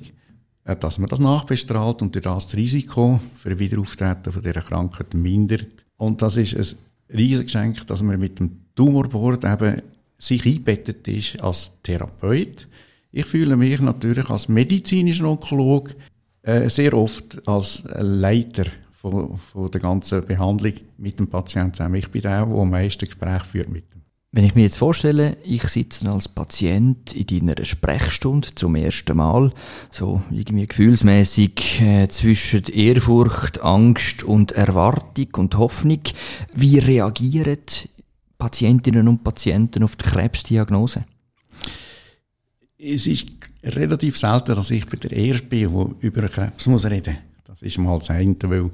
äh, 0.63 0.75
dass 0.75 0.97
man 0.97 1.09
das 1.09 1.19
nachbestrahlt 1.19 2.01
und 2.01 2.15
durch 2.15 2.23
das, 2.23 2.47
das 2.47 2.57
Risiko 2.57 3.19
für 3.35 3.57
Wiederauftreten 3.59 4.31
von 4.31 4.41
dieser 4.41 4.61
Krankheit 4.61 5.13
mindert. 5.13 5.67
Und 5.97 6.21
das 6.21 6.37
ist 6.37 6.55
ein 6.55 7.17
riesiges 7.17 7.45
Geschenk, 7.45 7.85
dass 7.87 8.01
man 8.01 8.19
mit 8.19 8.39
dem 8.39 8.51
Tumorboard 8.75 9.43
eben 9.45 9.81
sich 10.17 10.45
einbettet 10.45 11.07
ist 11.07 11.39
als 11.41 11.71
Therapeut. 11.83 12.67
Ich 13.11 13.25
fühle 13.25 13.55
mich 13.55 13.79
natürlich 13.79 14.29
als 14.29 14.47
medizinischer 14.47 15.25
Onkolog 15.25 15.95
äh, 16.43 16.69
sehr 16.69 16.93
oft 16.93 17.47
als 17.47 17.83
Leiter 17.99 18.65
von, 18.91 19.37
von 19.37 19.71
der 19.71 19.81
ganzen 19.81 20.25
Behandlung 20.25 20.73
mit 20.97 21.19
dem 21.19 21.27
Patienten 21.27 21.73
zusammen. 21.73 21.95
Ich 21.95 22.09
bin 22.09 22.21
der, 22.21 22.45
der 22.45 22.55
am 22.55 22.69
meisten 22.69 23.05
Gespräch 23.05 23.43
führt 23.43 23.69
mit 23.69 23.85
ihm. 23.93 24.01
Wenn 24.33 24.43
ich 24.43 24.55
mir 24.55 24.63
jetzt 24.63 24.77
vorstelle, 24.77 25.37
ich 25.43 25.63
sitze 25.63 26.07
als 26.11 26.27
Patient 26.27 27.13
in 27.13 27.47
deiner 27.47 27.65
Sprechstunde 27.65 28.49
zum 28.53 28.75
ersten 28.75 29.17
Mal, 29.17 29.51
so 29.89 30.21
irgendwie 30.29 30.67
gefühlsmäßig 30.67 31.81
äh, 31.81 32.07
zwischen 32.09 32.65
Ehrfurcht, 32.65 33.61
Angst 33.63 34.23
und 34.23 34.51
Erwartung 34.51 35.27
und 35.37 35.57
Hoffnung, 35.57 36.01
wie 36.53 36.77
reagieren 36.77 37.57
Patientinnen 38.37 39.07
und 39.07 39.23
Patienten 39.23 39.83
auf 39.83 39.95
die 39.95 40.05
Krebsdiagnose? 40.05 41.05
Es 42.77 43.07
ist 43.07 43.27
relativ 43.63 44.17
selten, 44.17 44.55
dass 44.55 44.69
ich 44.69 44.85
bei 44.85 44.97
der 44.97 45.11
Erste 45.11 45.47
bin, 45.47 45.71
der 45.71 45.95
über 46.01 46.27
Krebs 46.27 46.67
muss 46.67 46.85
reden 46.85 47.15
muss. 47.15 47.23
Das 47.45 47.61
ist 47.63 47.77
mal 47.79 47.97
das 47.97 48.11
eine, 48.11 48.35
weil 48.43 48.69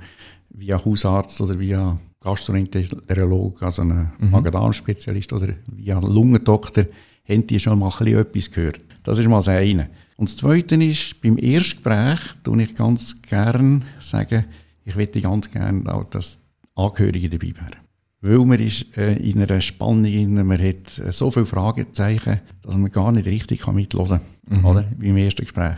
via 0.49 0.83
Hausarzt 0.83 1.39
oder 1.39 1.57
via 1.57 1.97
Gastroenterolog, 2.19 3.63
also 3.63 3.81
ein 3.81 4.11
mhm. 4.19 4.31
Magen-Darm-Spezialist 4.31 5.33
oder 5.33 5.55
via 5.71 5.99
Lungendoktor, 5.99 6.85
haben 7.27 7.47
die 7.47 7.59
schon 7.59 7.79
mal 7.79 7.91
ein 7.91 7.97
bisschen 7.97 8.19
etwas 8.19 8.51
gehört. 8.51 8.81
Das 9.03 9.17
ist 9.17 9.27
mal 9.27 9.37
das 9.37 9.47
eine. 9.49 9.89
Und 10.17 10.29
das 10.29 10.37
Zweite 10.37 10.75
ist, 10.83 11.21
beim 11.21 11.37
Erstgespräch 11.37 12.19
tue 12.43 12.63
ich 12.63 12.75
ganz 12.75 13.21
gern 13.21 13.85
sagen, 13.99 14.45
ich 14.85 14.95
möchte 14.95 15.21
ganz 15.21 15.49
gern 15.49 15.87
auch, 15.87 16.03
dass 16.05 16.39
Angehörige 16.75 17.29
dabei 17.29 17.53
wären. 17.55 17.75
Weil 18.25 18.39
man 18.45 18.57
ist 18.57 18.97
äh, 18.97 19.17
in 19.17 19.41
einer 19.41 19.59
Spannung, 19.59 20.33
man 20.33 20.51
hat 20.57 20.97
äh, 20.97 21.11
so 21.11 21.29
viele 21.29 21.45
Fragezeichen, 21.45 22.39
dass 22.61 22.77
man 22.77 22.89
gar 22.89 23.11
nicht 23.11 23.27
richtig 23.27 23.67
mithören 23.67 24.21
kann, 24.47 24.59
mhm. 24.59 24.65
oder? 24.65 24.85
Wie 24.97 25.09
im 25.09 25.17
ersten 25.17 25.41
Gespräch. 25.41 25.75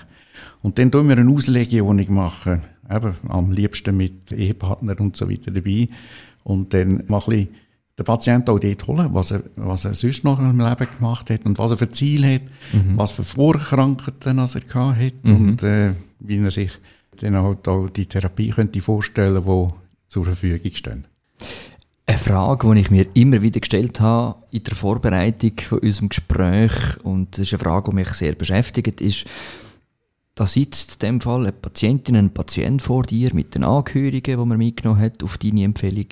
Und 0.61 0.77
dann 0.77 0.91
tun 0.91 1.09
wir 1.09 1.17
eine 1.17 1.31
Auslegung 1.31 2.13
machen, 2.13 2.61
eben 2.87 3.13
am 3.29 3.51
liebsten 3.51 3.97
mit 3.97 4.31
Ehepartner 4.31 4.99
und 4.99 5.15
so 5.15 5.27
weiter 5.27 5.49
dabei. 5.49 5.87
Und 6.43 6.71
dann 6.75 7.03
mal 7.07 7.17
ein 7.17 7.25
bisschen 7.25 7.47
den 7.97 8.05
Patienten 8.05 8.51
auch 8.51 8.59
dort 8.59 8.87
holen, 8.87 9.09
was 9.11 9.31
er, 9.31 9.41
was 9.55 9.85
er 9.85 9.95
sonst 9.95 10.23
noch 10.23 10.37
im 10.37 10.59
Leben 10.59 10.87
gemacht 10.97 11.31
hat 11.31 11.45
und 11.45 11.57
was 11.57 11.71
er 11.71 11.77
für 11.77 11.89
Ziel 11.89 12.31
hat, 12.31 12.43
mhm. 12.73 12.95
was 12.95 13.11
für 13.11 13.23
Vorkrankheiten 13.23 14.37
er 14.37 14.47
gehabt 14.47 14.99
hat 14.99 15.23
mhm. 15.23 15.35
und 15.35 15.63
äh, 15.63 15.93
wie 16.19 16.37
er 16.37 16.51
sich 16.51 16.73
dann 17.17 17.37
halt 17.37 17.67
auch 17.67 17.89
die 17.89 18.05
Therapie 18.05 18.49
könnte 18.49 18.81
vorstellen, 18.81 19.43
die 19.43 19.67
zur 20.07 20.25
Verfügung 20.25 20.71
stehen. 20.75 21.07
Eine 22.07 22.17
Frage, 22.19 22.71
die 22.71 22.81
ich 22.81 22.91
mir 22.91 23.07
immer 23.15 23.41
wieder 23.41 23.59
gestellt 23.59 23.99
habe 23.99 24.43
in 24.51 24.63
der 24.63 24.75
Vorbereitung 24.75 25.53
von 25.59 25.79
unserem 25.79 26.09
Gespräch, 26.09 26.97
und 27.03 27.31
das 27.31 27.47
ist 27.47 27.53
eine 27.53 27.63
Frage, 27.63 27.89
die 27.89 27.95
mich 27.95 28.09
sehr 28.09 28.33
beschäftigt, 28.33 29.01
ist, 29.01 29.25
da 30.35 30.45
sitzt 30.45 31.01
in 31.01 31.13
dem 31.13 31.21
Fall 31.21 31.41
eine 31.41 31.51
Patientin, 31.51 32.15
ein 32.15 32.33
Patient 32.33 32.81
vor 32.81 33.03
dir 33.03 33.33
mit 33.33 33.55
den 33.55 33.63
Angehörigen, 33.63 34.39
die 34.39 34.45
man 34.45 34.57
mitgenommen 34.57 35.01
hat, 35.01 35.23
auf 35.23 35.39
deine 35.39 35.63
Empfehlung. 35.63 36.07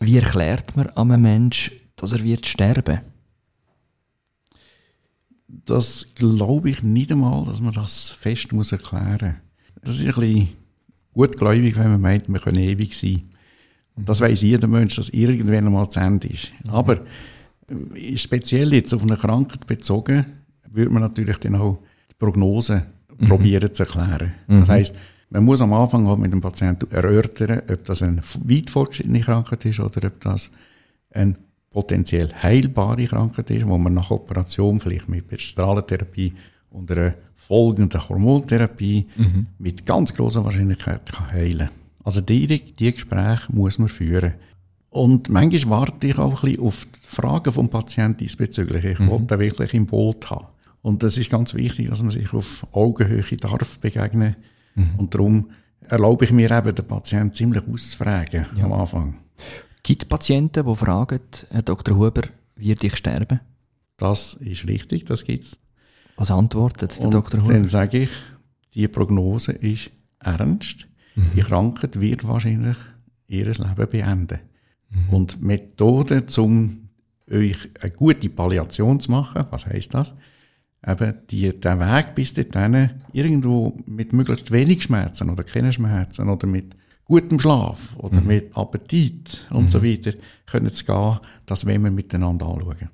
Wie 0.00 0.16
erklärt 0.16 0.76
man 0.76 0.90
einem 0.90 1.20
Menschen, 1.22 1.74
dass 1.94 2.12
er 2.12 2.24
wird 2.24 2.46
sterben? 2.46 3.02
Das 5.46 6.06
glaube 6.14 6.70
ich 6.70 6.82
nicht 6.82 7.12
einmal, 7.12 7.44
dass 7.44 7.60
man 7.60 7.72
das 7.72 8.10
fest 8.10 8.48
erklären 8.52 9.36
muss. 9.72 9.82
Das 9.82 10.00
ist 10.00 10.02
ein 10.02 10.14
bisschen 10.20 10.48
gutgläubig, 11.12 11.76
wenn 11.76 11.92
man 11.92 12.00
meint, 12.00 12.28
wir 12.28 12.40
können 12.40 12.58
ewig 12.58 12.96
sein. 12.96 13.30
Und 13.96 14.08
das 14.08 14.20
weiß 14.20 14.42
jeder 14.42 14.68
Mensch, 14.68 14.96
dass 14.96 15.08
irgendwann 15.08 15.66
einmal 15.66 15.88
zu 15.90 16.00
Ende 16.00 16.28
ist. 16.28 16.52
Mhm. 16.64 16.70
Aber 16.70 16.98
äh, 17.68 18.16
speziell 18.16 18.72
jetzt 18.74 18.92
auf 18.94 19.02
eine 19.02 19.16
Krankheit 19.16 19.66
bezogen, 19.66 20.26
würde 20.70 20.90
man 20.90 21.02
natürlich 21.02 21.38
dann 21.38 21.56
auch 21.56 21.78
Prognose 22.18 22.86
mhm. 23.18 23.28
probieren 23.28 23.72
zu 23.72 23.84
erklären. 23.84 24.34
Mhm. 24.46 24.60
Das 24.60 24.68
heißt, 24.68 24.94
man 25.30 25.44
muss 25.44 25.60
am 25.60 25.72
Anfang 25.72 26.06
halt 26.06 26.18
mit 26.18 26.32
dem 26.32 26.40
Patienten 26.40 26.90
erörtern, 26.90 27.62
ob 27.68 27.84
das 27.84 28.02
eine 28.02 28.22
weit 28.44 28.70
fortgeschrittene 28.70 29.20
Krankheit 29.20 29.64
ist 29.64 29.80
oder 29.80 30.06
ob 30.06 30.20
das 30.20 30.50
eine 31.10 31.36
potenziell 31.70 32.32
heilbare 32.42 33.06
Krankheit 33.06 33.50
ist, 33.50 33.66
wo 33.66 33.76
man 33.76 33.94
nach 33.94 34.10
Operation 34.10 34.78
vielleicht 34.78 35.08
mit 35.08 35.40
Strahlentherapie 35.40 36.32
und 36.70 36.90
einer 36.92 37.14
folgenden 37.34 38.08
Hormontherapie 38.08 39.06
mhm. 39.16 39.46
mit 39.58 39.84
ganz 39.84 40.14
großer 40.14 40.44
Wahrscheinlichkeit 40.44 41.10
kann 41.12 41.32
heilen 41.32 41.70
Also 42.06 42.20
direkt 42.20 42.78
die 42.78 42.92
Gespräche 42.92 43.52
muss 43.52 43.80
man 43.80 43.88
führen. 43.88 44.34
Und 44.90 45.28
manchmal 45.28 45.80
warte 45.80 46.06
ich 46.06 46.16
auch 46.18 46.44
ein 46.44 46.50
bisschen 46.50 46.64
auf 46.64 46.86
die 46.86 47.00
Fragen 47.02 47.52
vom 47.52 47.68
Patienten 47.68 48.18
diesbezüglich. 48.18 48.84
Ich 48.84 48.98
mhm. 49.00 49.10
wollte 49.10 49.36
wirklich 49.40 49.74
im 49.74 49.86
Boot 49.86 50.30
haben. 50.30 50.46
Und 50.82 51.02
das 51.02 51.18
ist 51.18 51.30
ganz 51.30 51.52
wichtig, 51.54 51.88
dass 51.88 52.02
man 52.02 52.12
sich 52.12 52.32
auf 52.32 52.64
Augenhöhe 52.70 53.24
darf 53.38 53.80
begegnen. 53.80 54.36
Mhm. 54.76 54.90
Und 54.98 55.14
darum 55.14 55.50
erlaube 55.80 56.26
ich 56.26 56.30
mir 56.30 56.48
eben, 56.48 56.72
den 56.72 56.86
Patienten 56.86 57.34
ziemlich 57.34 57.66
auszufragen 57.66 58.46
ja. 58.56 58.64
am 58.64 58.72
Anfang. 58.72 59.16
Gibt 59.82 60.04
es 60.04 60.08
Patienten, 60.08 60.64
die 60.64 60.76
fragen, 60.76 61.22
Herr 61.50 61.62
Dr. 61.62 61.96
Huber, 61.96 62.22
wird 62.54 62.84
ich 62.84 62.94
sterben? 62.94 63.40
Das 63.96 64.34
ist 64.34 64.68
richtig, 64.68 65.06
das 65.06 65.24
gibt 65.24 65.42
es. 65.42 65.58
Was 66.14 66.30
antwortet 66.30 66.96
der 66.96 67.06
Und 67.06 67.14
Dr. 67.14 67.42
Huber? 67.42 67.52
Dann 67.52 67.66
sage 67.66 68.04
ich, 68.04 68.10
die 68.74 68.86
Prognose 68.86 69.50
ist 69.50 69.90
ernst. 70.20 70.86
Mhm. 71.16 71.30
Die 71.34 71.40
Krankheit 71.40 72.00
wird 72.00 72.26
wahrscheinlich 72.26 72.76
ihr 73.26 73.46
Leben 73.46 73.90
beenden. 73.90 74.38
Mhm. 74.90 75.14
Und 75.14 75.42
Methoden, 75.42 76.24
um 76.38 76.88
euch 77.30 77.68
eine 77.80 77.90
gute 77.90 78.28
Palliation 78.28 79.00
zu 79.00 79.10
machen, 79.10 79.44
was 79.50 79.66
heißt 79.66 79.94
das? 79.94 80.14
eben 80.86 81.14
die, 81.30 81.50
der 81.58 81.80
Weg 81.80 82.14
bis 82.14 82.34
dorthin 82.34 82.90
irgendwo 83.12 83.76
mit 83.86 84.12
möglichst 84.12 84.50
wenig 84.52 84.84
Schmerzen 84.84 85.30
oder 85.30 85.42
keine 85.42 85.72
Schmerzen 85.72 86.28
oder 86.28 86.46
mit 86.46 86.76
gutem 87.04 87.38
Schlaf 87.38 87.96
oder 87.96 88.20
mhm. 88.20 88.26
mit 88.26 88.56
Appetit 88.56 89.46
und 89.50 89.64
mhm. 89.64 89.68
so 89.68 89.82
weiter 89.82 90.12
können 90.46 90.72
zu 90.72 90.84
gehen, 90.84 91.18
das 91.46 91.66
wollen 91.66 91.82
wir 91.82 91.90
miteinander 91.90 92.46
anschauen. 92.46 92.90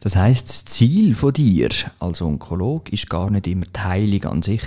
Das 0.00 0.16
heißt, 0.16 0.48
das 0.48 0.64
Ziel 0.64 1.14
von 1.14 1.32
dir 1.32 1.68
als 2.00 2.20
Onkolog 2.20 2.92
ist 2.92 3.08
gar 3.08 3.30
nicht 3.30 3.46
immer 3.46 3.66
die 3.66 3.80
Heilung 3.80 4.24
an 4.24 4.42
sich? 4.42 4.62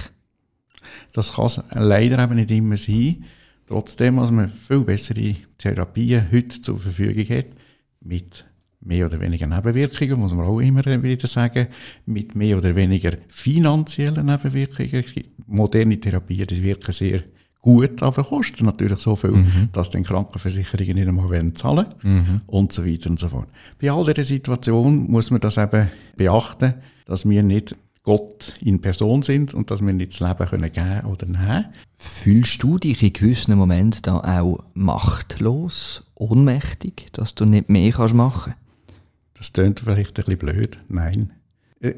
Das 1.13 1.33
kann 1.33 1.45
es 1.45 1.61
leider 1.71 2.23
eben 2.23 2.35
nicht 2.35 2.51
immer 2.51 2.77
sein. 2.77 3.25
Trotzdem, 3.67 4.17
dass 4.17 4.31
man 4.31 4.49
viel 4.49 4.81
bessere 4.81 5.35
Therapien 5.57 6.27
heute 6.31 6.61
zur 6.61 6.77
Verfügung 6.77 7.37
hat, 7.37 7.47
mit 8.01 8.45
mehr 8.81 9.05
oder 9.05 9.19
weniger 9.19 9.47
Nebenwirkungen, 9.47 10.19
muss 10.19 10.33
man 10.33 10.45
auch 10.45 10.59
immer 10.59 10.83
wieder 10.85 11.27
sagen, 11.27 11.67
mit 12.05 12.35
mehr 12.35 12.57
oder 12.57 12.75
weniger 12.75 13.13
finanziellen 13.29 14.25
Nebenwirkungen. 14.25 14.93
Es 14.93 15.13
gibt 15.13 15.47
moderne 15.47 15.99
Therapien, 15.99 16.47
die 16.47 16.61
wirken 16.61 16.91
sehr 16.91 17.23
gut, 17.61 18.03
aber 18.03 18.23
kosten 18.25 18.65
natürlich 18.65 18.99
so 18.99 19.15
viel, 19.15 19.31
mhm. 19.31 19.69
dass 19.71 19.89
den 19.89 20.03
Krankenversicherungen 20.03 20.95
nicht 20.95 21.07
einmal 21.07 21.53
zahlen 21.53 21.85
mhm. 22.03 22.41
und 22.45 22.73
so 22.73 22.85
weiter 22.85 23.09
und 23.09 23.19
so 23.19 23.29
fort. 23.29 23.47
Bei 23.81 23.89
all 23.89 24.03
dieser 24.05 24.23
Situation 24.23 25.09
muss 25.09 25.31
man 25.31 25.39
das 25.39 25.57
eben 25.57 25.89
beachten, 26.17 26.73
dass 27.05 27.27
wir 27.27 27.41
nicht 27.41 27.75
Gott 28.03 28.55
in 28.61 28.81
Person 28.81 29.21
sind 29.21 29.53
und 29.53 29.71
dass 29.71 29.81
wir 29.81 29.93
nicht 29.93 30.11
das 30.11 30.19
Leben 30.19 30.49
können 30.49 30.71
geben 30.71 31.05
oder 31.05 31.25
nehmen. 31.25 31.65
Fühlst 31.95 32.61
du 32.61 32.77
dich 32.77 33.01
in 33.01 33.13
gewissen 33.13 33.57
Momenten 33.57 34.01
da 34.03 34.17
auch 34.19 34.63
machtlos, 34.73 36.03
ohnmächtig, 36.15 37.07
dass 37.13 37.33
du 37.33 37.45
nicht 37.45 37.69
mehr 37.69 37.93
machen 38.13 38.53
kannst? 38.53 38.57
Das 39.35 39.53
klingt 39.53 39.79
vielleicht 39.79 40.09
ein 40.09 40.13
bisschen 40.25 40.37
blöd. 40.37 40.79
Nein. 40.89 41.33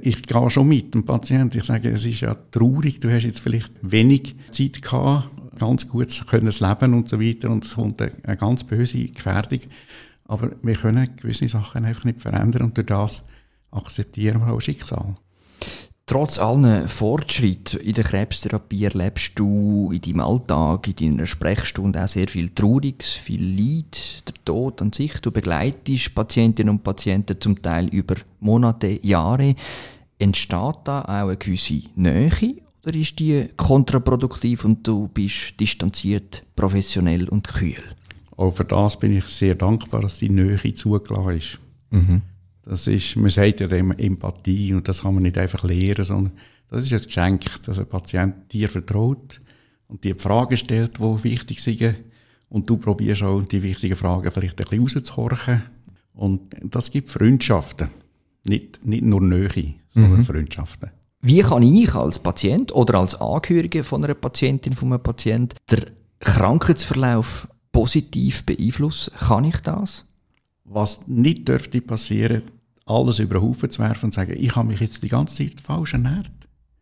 Ich 0.01 0.23
gehe 0.23 0.49
schon 0.49 0.67
mit 0.67 0.93
dem 0.93 1.05
Patienten. 1.05 1.57
Ich 1.57 1.63
sage, 1.63 1.89
es 1.89 2.05
ist 2.05 2.21
ja 2.21 2.35
traurig. 2.51 2.99
Du 2.99 3.11
hast 3.11 3.23
jetzt 3.23 3.39
vielleicht 3.39 3.71
wenig 3.81 4.35
Zeit 4.51 4.81
gehabt, 4.81 5.29
ganz 5.57 5.87
gut 5.87 6.25
können 6.27 6.51
leben 6.51 6.93
und 6.93 7.09
so 7.09 7.19
weiter. 7.19 7.49
Und 7.49 7.65
es 7.65 7.75
kommt 7.75 8.01
eine 8.01 8.37
ganz 8.37 8.63
böse 8.63 9.05
Gefährdung. 9.05 9.59
Aber 10.25 10.51
wir 10.61 10.75
können 10.75 11.07
gewisse 11.17 11.47
Sachen 11.47 11.85
einfach 11.85 12.03
nicht 12.03 12.21
verändern 12.21 12.63
und 12.63 12.77
durch 12.77 12.87
das 12.87 13.23
akzeptieren 13.69 14.41
wir 14.41 14.53
auch 14.53 14.61
Schicksal. 14.61 15.15
Trotz 16.07 16.37
allen 16.37 16.87
Fortschritten 16.87 17.79
in 17.79 17.93
der 17.93 18.03
Krebstherapie 18.03 18.83
erlebst 18.83 19.39
du 19.39 19.89
in 19.91 20.01
deinem 20.01 20.19
Alltag, 20.19 20.87
in 20.87 20.95
deiner 20.95 21.25
Sprechstunde 21.25 22.03
auch 22.03 22.07
sehr 22.07 22.27
viel 22.27 22.51
Trauriges, 22.51 23.13
viel 23.13 23.43
Leid, 23.43 24.23
der 24.27 24.35
Tod 24.45 24.83
an 24.83 24.93
sich. 24.93 25.19
Du 25.21 25.31
begleitest 25.31 26.13
Patientinnen 26.13 26.75
und 26.75 26.83
Patienten 26.83 27.41
zum 27.41 27.59
Teil 27.59 27.87
über 27.87 28.17
Monate, 28.39 28.99
Jahre. 29.03 29.55
Entsteht 30.19 30.77
da 30.83 31.01
auch 31.01 31.07
eine 31.07 31.37
gewisse 31.37 31.81
Nähe 31.95 32.29
oder 32.85 32.95
ist 32.95 33.17
die 33.17 33.47
kontraproduktiv 33.57 34.63
und 34.63 34.87
du 34.87 35.07
bist 35.07 35.59
distanziert, 35.59 36.43
professionell 36.55 37.27
und 37.29 37.47
kühl? 37.47 37.83
Auch 38.37 38.51
für 38.51 38.65
das 38.65 38.99
bin 38.99 39.17
ich 39.17 39.25
sehr 39.25 39.55
dankbar, 39.55 40.01
dass 40.01 40.19
die 40.19 40.29
Nähe 40.29 40.75
zugelassen 40.75 41.37
ist. 41.37 41.59
Mhm. 41.89 42.21
Das 42.65 42.87
ist, 42.87 43.15
man 43.15 43.29
sagt 43.29 43.59
ja 43.59 43.67
dem 43.67 43.91
Empathie 43.91 44.73
und 44.73 44.87
das 44.87 45.03
kann 45.03 45.13
man 45.13 45.23
nicht 45.23 45.37
einfach 45.37 45.63
lehren, 45.63 46.03
sondern 46.03 46.33
das 46.69 46.85
ist 46.85 46.93
ein 46.93 47.05
Geschenk, 47.05 47.63
dass 47.63 47.79
ein 47.79 47.87
Patient 47.87 48.51
dir 48.51 48.67
vertraut 48.67 49.39
und 49.87 50.03
dir 50.03 50.15
Fragen 50.17 50.57
stellt, 50.57 50.97
die 50.97 51.23
wichtig 51.23 51.61
sind. 51.61 51.95
Und 52.49 52.69
du 52.69 52.77
probierst 52.77 53.23
auch 53.23 53.43
die 53.43 53.61
wichtigen 53.61 53.95
Fragen 53.95 54.31
vielleicht 54.31 54.59
ein 54.59 54.79
bisschen 54.79 54.99
rauszuhorchen. 54.99 55.61
Und 56.13 56.55
das 56.63 56.89
gibt 56.89 57.09
Freundschaften. 57.09 57.89
Nicht, 58.43 58.85
nicht 58.85 59.03
nur 59.03 59.21
Nähe, 59.21 59.75
sondern 59.89 60.17
mhm. 60.17 60.23
Freundschaften. 60.23 60.91
Wie 61.21 61.41
kann 61.41 61.63
ich 61.63 61.93
als 61.93 62.19
Patient 62.19 62.73
oder 62.73 62.99
als 62.99 63.19
Angehörige 63.19 63.83
von 63.83 64.03
einer 64.03 64.13
Patientin, 64.13 64.73
von 64.73 64.93
einem 64.93 65.01
Patient, 65.01 65.55
den 65.71 65.85
Krankheitsverlauf 66.19 67.47
positiv 67.71 68.45
beeinflussen? 68.45 69.13
Kann 69.17 69.43
ich 69.43 69.57
das? 69.57 70.05
Was 70.63 71.07
nicht 71.07 71.47
dürfte 71.47 71.81
passieren, 71.81 72.43
alles 72.85 73.19
über 73.19 73.35
den 73.35 73.43
Haufen 73.43 73.69
zu 73.69 73.81
werfen 73.81 74.05
und 74.05 74.11
zu 74.13 74.19
sagen, 74.19 74.35
ich 74.37 74.55
habe 74.55 74.67
mich 74.67 74.79
jetzt 74.79 75.03
die 75.03 75.09
ganze 75.09 75.35
Zeit 75.35 75.59
falsch 75.61 75.93
ernährt. 75.93 76.31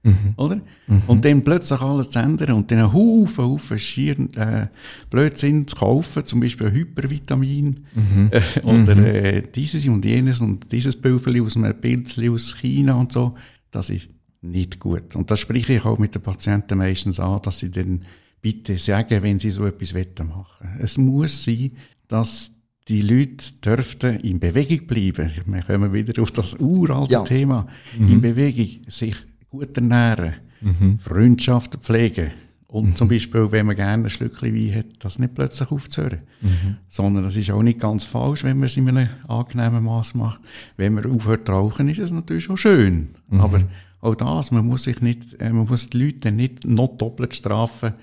Mhm. 0.03 0.33
Oder? 0.35 0.55
Mhm. 0.87 1.01
Und 1.07 1.23
dann 1.23 1.43
plötzlich 1.43 1.79
alles 1.79 2.09
zu 2.09 2.19
ändern 2.19 2.51
und 2.53 2.69
dann 2.69 2.79
einen 2.79 2.93
Haufen, 2.93 3.45
Haufen 3.45 3.79
schier, 3.79 4.19
äh, 4.35 4.67
Blödsinn 5.09 5.65
zu 5.65 5.77
kaufen, 5.77 6.25
zum 6.25 6.41
Beispiel 6.41 6.71
Hypervitamin 6.71 7.85
mhm. 7.95 8.29
äh, 8.31 8.41
oder 8.63 8.95
mhm. 8.95 9.05
äh, 9.05 9.41
dieses 9.43 9.87
und 9.87 10.03
jenes 10.03 10.41
und 10.41 10.69
dieses 10.71 10.99
Pülverli 10.99 11.39
aus 11.39 11.55
einem 11.55 11.79
Pilzli 11.79 12.29
aus 12.29 12.53
China 12.57 12.95
und 12.95 13.13
so. 13.13 13.35
Das 13.71 13.89
ist 13.89 14.09
nicht 14.41 14.77
gut. 14.77 15.15
Und 15.15 15.31
das 15.31 15.39
spreche 15.39 15.73
ich 15.73 15.85
auch 15.85 15.97
mit 15.97 16.13
den 16.13 16.21
Patienten 16.21 16.77
meistens 16.77 17.21
an, 17.21 17.41
dass 17.41 17.59
sie 17.59 17.71
dann 17.71 18.01
bitte 18.41 18.77
sagen, 18.77 19.23
wenn 19.23 19.39
sie 19.39 19.51
so 19.51 19.65
etwas 19.65 19.93
machen 19.93 20.27
wollen. 20.27 20.79
Es 20.79 20.97
muss 20.97 21.45
sein, 21.45 21.71
dass 22.09 22.51
die 22.87 23.01
Leute 23.01 23.53
dürften 23.63 24.19
in 24.19 24.39
Bewegung 24.39 24.87
bleiben. 24.87 25.31
Wir 25.45 25.63
kommen 25.63 25.93
wieder 25.93 26.21
auf 26.21 26.31
das 26.31 26.55
uralte 26.59 27.13
ja. 27.13 27.23
Thema. 27.23 27.67
Mhm. 27.97 28.11
In 28.11 28.21
Bewegung, 28.21 28.81
sich 28.87 29.15
gut 29.49 29.75
ernähren, 29.77 30.33
mhm. 30.61 30.97
Freundschaften 30.97 31.81
pflegen. 31.81 32.31
Und 32.67 32.89
mhm. 32.89 32.95
zum 32.95 33.07
Beispiel, 33.07 33.51
wenn 33.51 33.67
man 33.67 33.75
gerne 33.75 34.05
ein 34.05 34.09
Schlückchen 34.09 34.55
Wein 34.55 34.75
hat, 34.75 34.85
das 34.99 35.19
nicht 35.19 35.35
plötzlich 35.35 35.69
aufzuhören. 35.69 36.23
Mhm. 36.41 36.77
Sondern 36.89 37.23
das 37.23 37.35
ist 37.35 37.51
auch 37.51 37.61
nicht 37.61 37.79
ganz 37.79 38.03
falsch, 38.03 38.43
wenn 38.43 38.57
man 38.57 38.65
es 38.65 38.75
in 38.75 38.89
einem 38.89 39.09
angenehmen 39.27 39.83
Maß 39.83 40.15
macht. 40.15 40.41
Wenn 40.75 40.95
man 40.95 41.05
aufhört 41.05 41.45
zu 41.45 41.53
rauchen, 41.53 41.87
ist 41.87 41.99
es 41.99 42.11
natürlich 42.11 42.49
auch 42.49 42.57
schön. 42.57 43.09
Mhm. 43.29 43.41
Aber 43.41 43.61
auch 44.01 44.15
das, 44.15 44.51
man 44.51 44.65
muss 44.65 44.83
sich 44.83 45.01
nicht, 45.01 45.39
äh, 45.39 45.51
man 45.51 45.67
muss 45.67 45.89
die 45.89 45.97
Leute 45.97 46.31
nicht 46.31 46.65
noch 46.65 46.97
doppelt 46.97 47.35
strafen, 47.35 47.93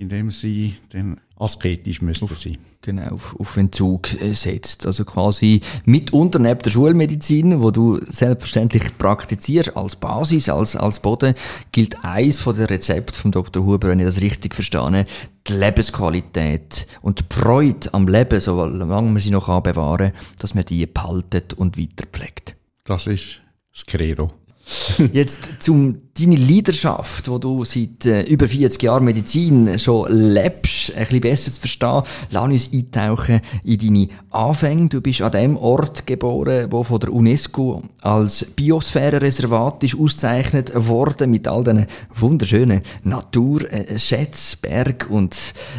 indem 0.00 0.30
sie 0.30 0.76
dann 0.90 1.20
asketisch 1.36 2.00
müssen 2.00 2.24
auf, 2.24 2.38
sein. 2.38 2.56
Genau, 2.80 3.08
auf, 3.10 3.38
auf 3.38 3.56
Entzug 3.58 4.20
äh, 4.20 4.32
setzt. 4.32 4.86
Also 4.86 5.04
quasi 5.04 5.60
mitunter 5.84 6.38
neben 6.38 6.60
der 6.60 6.70
Schulmedizin, 6.70 7.60
wo 7.60 7.70
du 7.70 8.00
selbstverständlich 8.06 8.96
praktizierst, 8.96 9.76
als 9.76 9.96
Basis, 9.96 10.48
als, 10.48 10.74
als 10.74 11.00
Boden, 11.00 11.34
gilt 11.72 12.02
eins 12.02 12.40
von 12.40 12.54
den 12.54 12.64
Rezepten 12.64 13.14
von 13.14 13.30
Dr. 13.30 13.64
Huber, 13.64 13.88
wenn 13.88 14.00
ich 14.00 14.06
das 14.06 14.22
richtig 14.22 14.54
verstehe, 14.54 15.06
die 15.46 15.52
Lebensqualität 15.52 16.86
und 17.02 17.20
die 17.20 17.34
Freude 17.34 17.92
am 17.92 18.08
Leben, 18.08 18.40
solange 18.40 18.86
man 18.86 19.18
sie 19.18 19.30
noch 19.30 19.60
bewahren 19.60 20.12
kann, 20.12 20.20
dass 20.38 20.54
man 20.54 20.64
die 20.64 20.86
behaltet 20.86 21.52
und 21.52 21.76
weiterpflegt. 21.78 22.56
Das 22.84 23.06
ist 23.06 23.42
das 23.72 23.84
Credo. 23.84 24.32
Jetzt 25.12 25.62
zum 25.62 25.98
deine 26.18 26.36
Leidenschaft, 26.36 27.28
wo 27.28 27.38
du 27.38 27.64
seit 27.64 28.06
äh, 28.06 28.22
über 28.22 28.46
40 28.46 28.82
Jahren 28.82 29.04
Medizin 29.04 29.78
schon 29.78 30.10
lebst, 30.12 30.94
ein 30.94 31.00
bisschen 31.00 31.20
besser 31.20 31.52
zu 31.52 31.60
verstehen, 31.60 32.02
lass 32.30 32.44
uns 32.44 32.72
eintauchen 32.72 33.40
in 33.64 33.78
deine 33.78 34.08
Anfänge. 34.30 34.88
Du 34.88 35.00
bist 35.00 35.22
an 35.22 35.32
dem 35.32 35.56
Ort 35.56 36.06
geboren, 36.06 36.68
wo 36.70 36.82
von 36.82 37.00
der 37.00 37.12
UNESCO 37.12 37.82
als 38.02 38.44
Biosphärenreservat 38.44 39.82
ist 39.84 39.98
ausgezeichnet 39.98 40.72
worden 40.74 41.30
mit 41.30 41.48
all 41.48 41.64
diesen 41.64 41.86
wunderschönen 42.14 42.82
Naturschätzen, 43.02 44.60
Berg- 44.62 45.08
und 45.10 45.36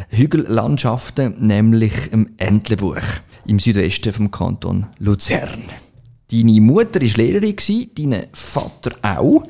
Hügellandschaften, 0.10 1.36
nämlich 1.40 2.12
im 2.12 2.30
Entlebuch 2.38 3.02
im 3.46 3.60
Südwesten 3.60 4.14
vom 4.14 4.32
Kanton 4.32 4.88
Luzern. 5.00 5.62
Deine 6.32 6.62
Mutter 6.62 7.02
war 7.02 7.18
Lehrerin, 7.18 7.90
dein 7.94 8.28
Vater 8.32 8.96
auch. 9.02 9.44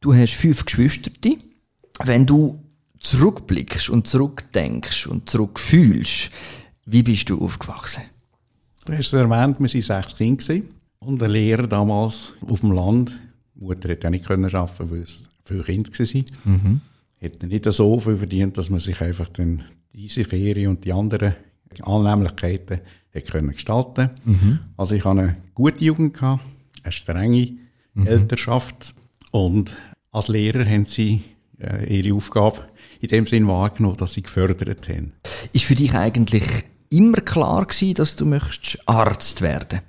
Du 0.00 0.14
hast 0.14 0.34
fünf 0.34 0.64
Geschwister. 0.64 1.10
Wenn 2.04 2.24
du 2.24 2.62
zurückblickst 3.00 3.90
und 3.90 4.06
zurückdenkst 4.06 5.06
und 5.08 5.28
zurückfühlst, 5.28 6.30
wie 6.86 7.02
bist 7.02 7.28
du 7.30 7.42
aufgewachsen? 7.42 8.04
Du 8.84 8.92
hast 8.92 9.08
es 9.08 9.12
erwähnt, 9.12 9.58
wir 9.58 9.68
waren 9.68 9.82
sechs 9.82 10.16
Kinder 10.16 10.64
und 11.00 11.22
ein 11.22 11.30
Lehrer 11.30 11.66
damals 11.66 12.32
auf 12.46 12.60
dem 12.60 12.72
Land. 12.72 13.10
Die 13.54 13.64
Mutter 13.64 13.88
hätte 13.88 14.06
ja 14.06 14.10
nicht 14.10 14.30
arbeiten 14.30 14.90
weil 14.90 15.02
es 15.02 15.24
viele 15.44 15.62
Kinder 15.62 15.90
waren. 15.90 16.24
Mhm. 16.44 16.80
Hätte 17.18 17.46
nicht 17.46 17.64
so 17.72 18.00
viel 18.00 18.16
verdient, 18.16 18.56
dass 18.56 18.70
man 18.70 18.80
sich 18.80 19.00
einfach 19.00 19.28
dann 19.28 19.64
diese 19.92 20.24
Ferien 20.24 20.70
und 20.70 20.84
die 20.84 20.92
anderen 20.92 21.34
Annehmlichkeiten 21.82 22.80
können 23.12 23.52
gestalten 23.52 24.10
mhm. 24.24 24.58
Also 24.76 24.94
ich 24.94 25.04
hatte 25.04 25.20
eine 25.20 25.36
gute 25.54 25.84
Jugend, 25.84 26.14
gehabt, 26.14 26.44
eine 26.82 26.92
strenge 26.92 27.52
mhm. 27.94 28.06
Elternschaft 28.06 28.94
und 29.30 29.76
als 30.12 30.28
Lehrer 30.28 30.64
haben 30.64 30.84
sie 30.84 31.22
äh, 31.58 31.98
ihre 31.98 32.14
Aufgabe 32.16 32.64
in 33.00 33.08
dem 33.08 33.26
Sinn 33.26 33.46
wahrgenommen, 33.48 33.96
dass 33.96 34.14
sie 34.14 34.22
gefördert 34.22 34.88
haben. 34.88 35.12
Ist 35.52 35.64
für 35.64 35.74
dich 35.74 35.94
eigentlich 35.94 36.44
immer 36.90 37.18
klar 37.18 37.66
gewesen, 37.66 37.94
dass 37.94 38.16
du 38.16 38.26
möchtest 38.26 38.86
Arzt 38.88 39.40
werden? 39.40 39.80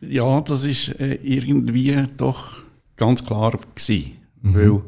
Ja, 0.00 0.40
das 0.40 0.64
ist 0.64 0.88
äh, 1.00 1.14
irgendwie 1.14 2.04
doch 2.16 2.52
ganz 2.96 3.24
klar 3.24 3.52
gewesen, 3.74 4.12
mhm. 4.42 4.54
weil 4.54 4.82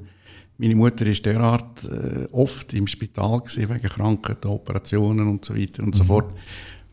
meine 0.59 0.76
Mutter 0.76 1.06
ist 1.06 1.24
derart 1.24 1.85
äh, 1.85 2.26
oft 2.33 2.74
im 2.74 2.87
Spital 2.87 3.40
gewesen, 3.40 3.68
wegen 3.68 3.88
Krankheiten, 3.88 4.48
Operationen 4.48 5.26
und 5.26 5.44
so 5.44 5.56
weiter 5.56 5.83
und 5.83 5.94
so 5.94 6.02
mhm. 6.02 6.09
fort. 6.09 6.35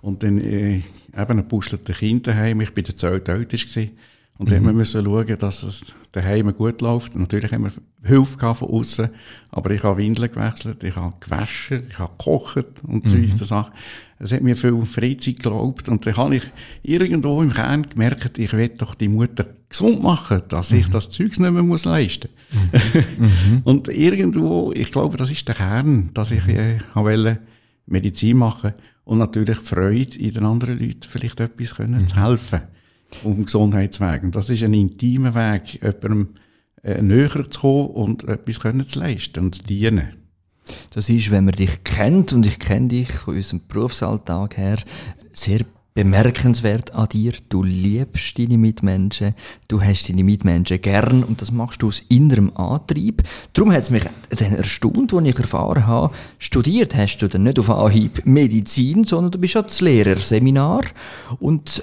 Und 0.01 0.23
dann 0.23 0.37
äh, 0.39 0.77
eben 0.77 1.39
ein 1.39 1.47
puschelter 1.47 1.93
Kind 1.93 2.27
daheim. 2.27 2.61
Ich 2.61 2.73
bin 2.73 2.83
der 2.83 2.95
Zweitälteste 2.95 3.89
und 4.37 4.51
mhm. 4.51 4.65
dann 4.65 4.75
müssen 4.75 5.03
wir 5.03 5.11
schauen, 5.11 5.39
dass 5.39 5.63
es 5.63 5.85
daheim 6.11 6.53
gut 6.55 6.81
läuft. 6.81 7.15
natürlich 7.15 7.51
haben 7.51 7.63
wir 7.63 7.71
Hilfe 8.03 8.53
von 8.53 8.69
außen, 8.69 9.09
aber 9.49 9.71
ich 9.71 9.83
habe 9.83 9.97
Windeln 9.97 10.31
gewechselt, 10.31 10.83
ich 10.83 10.95
habe 10.95 11.15
gewaschen, 11.19 11.83
ich 11.89 11.97
habe 11.97 12.11
gekocht 12.17 12.67
und 12.83 13.05
mhm. 13.05 13.09
solche 13.09 13.45
Sachen. 13.45 13.73
Es 14.19 14.31
hat 14.31 14.41
mir 14.41 14.55
viel 14.55 14.83
Freizeit 14.85 15.43
gelobt 15.43 15.89
und 15.89 16.05
dann 16.05 16.17
habe 16.17 16.37
ich 16.37 16.43
irgendwo 16.81 17.41
im 17.41 17.51
Kern 17.51 17.83
gemerkt, 17.83 18.37
ich 18.37 18.53
will 18.53 18.69
doch 18.69 18.95
die 18.95 19.07
Mutter 19.07 19.45
gesund 19.69 20.01
machen, 20.01 20.41
dass 20.49 20.71
mhm. 20.71 20.79
ich 20.79 20.89
das 20.89 21.09
Zeugs 21.09 21.39
nicht 21.39 21.51
mehr 21.51 21.63
muss 21.63 21.85
leisten 21.85 22.29
muss. 22.71 23.63
und 23.63 23.87
irgendwo, 23.89 24.71
ich 24.73 24.91
glaube, 24.91 25.17
das 25.17 25.31
ist 25.31 25.47
der 25.47 25.55
Kern, 25.55 26.11
dass 26.13 26.31
ich 26.31 26.47
äh, 26.47 26.79
wollte 26.93 27.39
Medizin 27.87 28.37
machen 28.37 28.73
und 29.05 29.17
natürlich 29.17 29.57
Freude 29.57 30.17
in 30.17 30.33
den 30.33 30.45
anderen 30.45 30.79
Leuten 30.79 31.07
vielleicht 31.07 31.39
etwas 31.39 31.75
können 31.75 32.01
mhm. 32.01 32.07
zu 32.07 32.15
helfen 32.17 32.61
auf 33.23 33.35
dem 33.35 33.45
Gesundheitsweg. 33.45 34.23
Und 34.23 34.35
das 34.35 34.49
ist 34.49 34.63
ein 34.63 34.73
intimer 34.73 35.33
Weg, 35.33 35.81
jemandem 35.81 36.35
äh, 36.83 37.01
näher 37.01 37.49
zu 37.49 37.59
kommen 37.59 37.87
und 37.87 38.23
etwas 38.25 38.59
können 38.59 38.87
zu 38.87 38.99
leisten 38.99 39.45
und 39.45 39.55
zu 39.55 39.63
dienen. 39.63 40.09
Das 40.91 41.09
ist, 41.09 41.31
wenn 41.31 41.45
man 41.45 41.55
dich 41.55 41.83
kennt, 41.85 42.33
und 42.33 42.45
ich 42.45 42.59
kenne 42.59 42.89
dich 42.89 43.09
von 43.11 43.35
unserem 43.35 43.61
Berufsalltag 43.67 44.57
her, 44.57 44.77
sehr 45.31 45.61
bemerkenswert 45.97 46.93
an 46.93 47.09
dir. 47.09 47.33
Du 47.49 47.63
liebst 47.63 48.37
deine 48.37 48.59
Mitmenschen, 48.59 49.33
du 49.67 49.81
hast 49.81 50.07
deine 50.07 50.23
Mitmenschen 50.23 50.79
gern 50.79 51.23
und 51.23 51.41
das 51.41 51.51
machst 51.51 51.81
du 51.81 51.87
aus 51.87 52.03
innerem 52.07 52.55
Antrieb. 52.55 53.23
Darum 53.53 53.71
hat 53.71 53.81
es 53.81 53.89
mich 53.89 54.03
dann 54.29 54.53
erstaunt, 54.53 55.11
als 55.11 55.27
ich 55.27 55.39
erfahren 55.39 55.87
habe, 55.87 56.13
studiert 56.37 56.95
hast 56.95 57.17
du 57.17 57.27
dann 57.27 57.41
nicht 57.41 57.57
auf 57.57 57.71
Anhieb 57.71 58.27
Medizin, 58.27 59.05
sondern 59.05 59.31
du 59.31 59.39
bist 59.39 59.55
ja 59.55 59.63
das 59.63 59.81
Lehrerseminar 59.81 60.83
und 61.39 61.81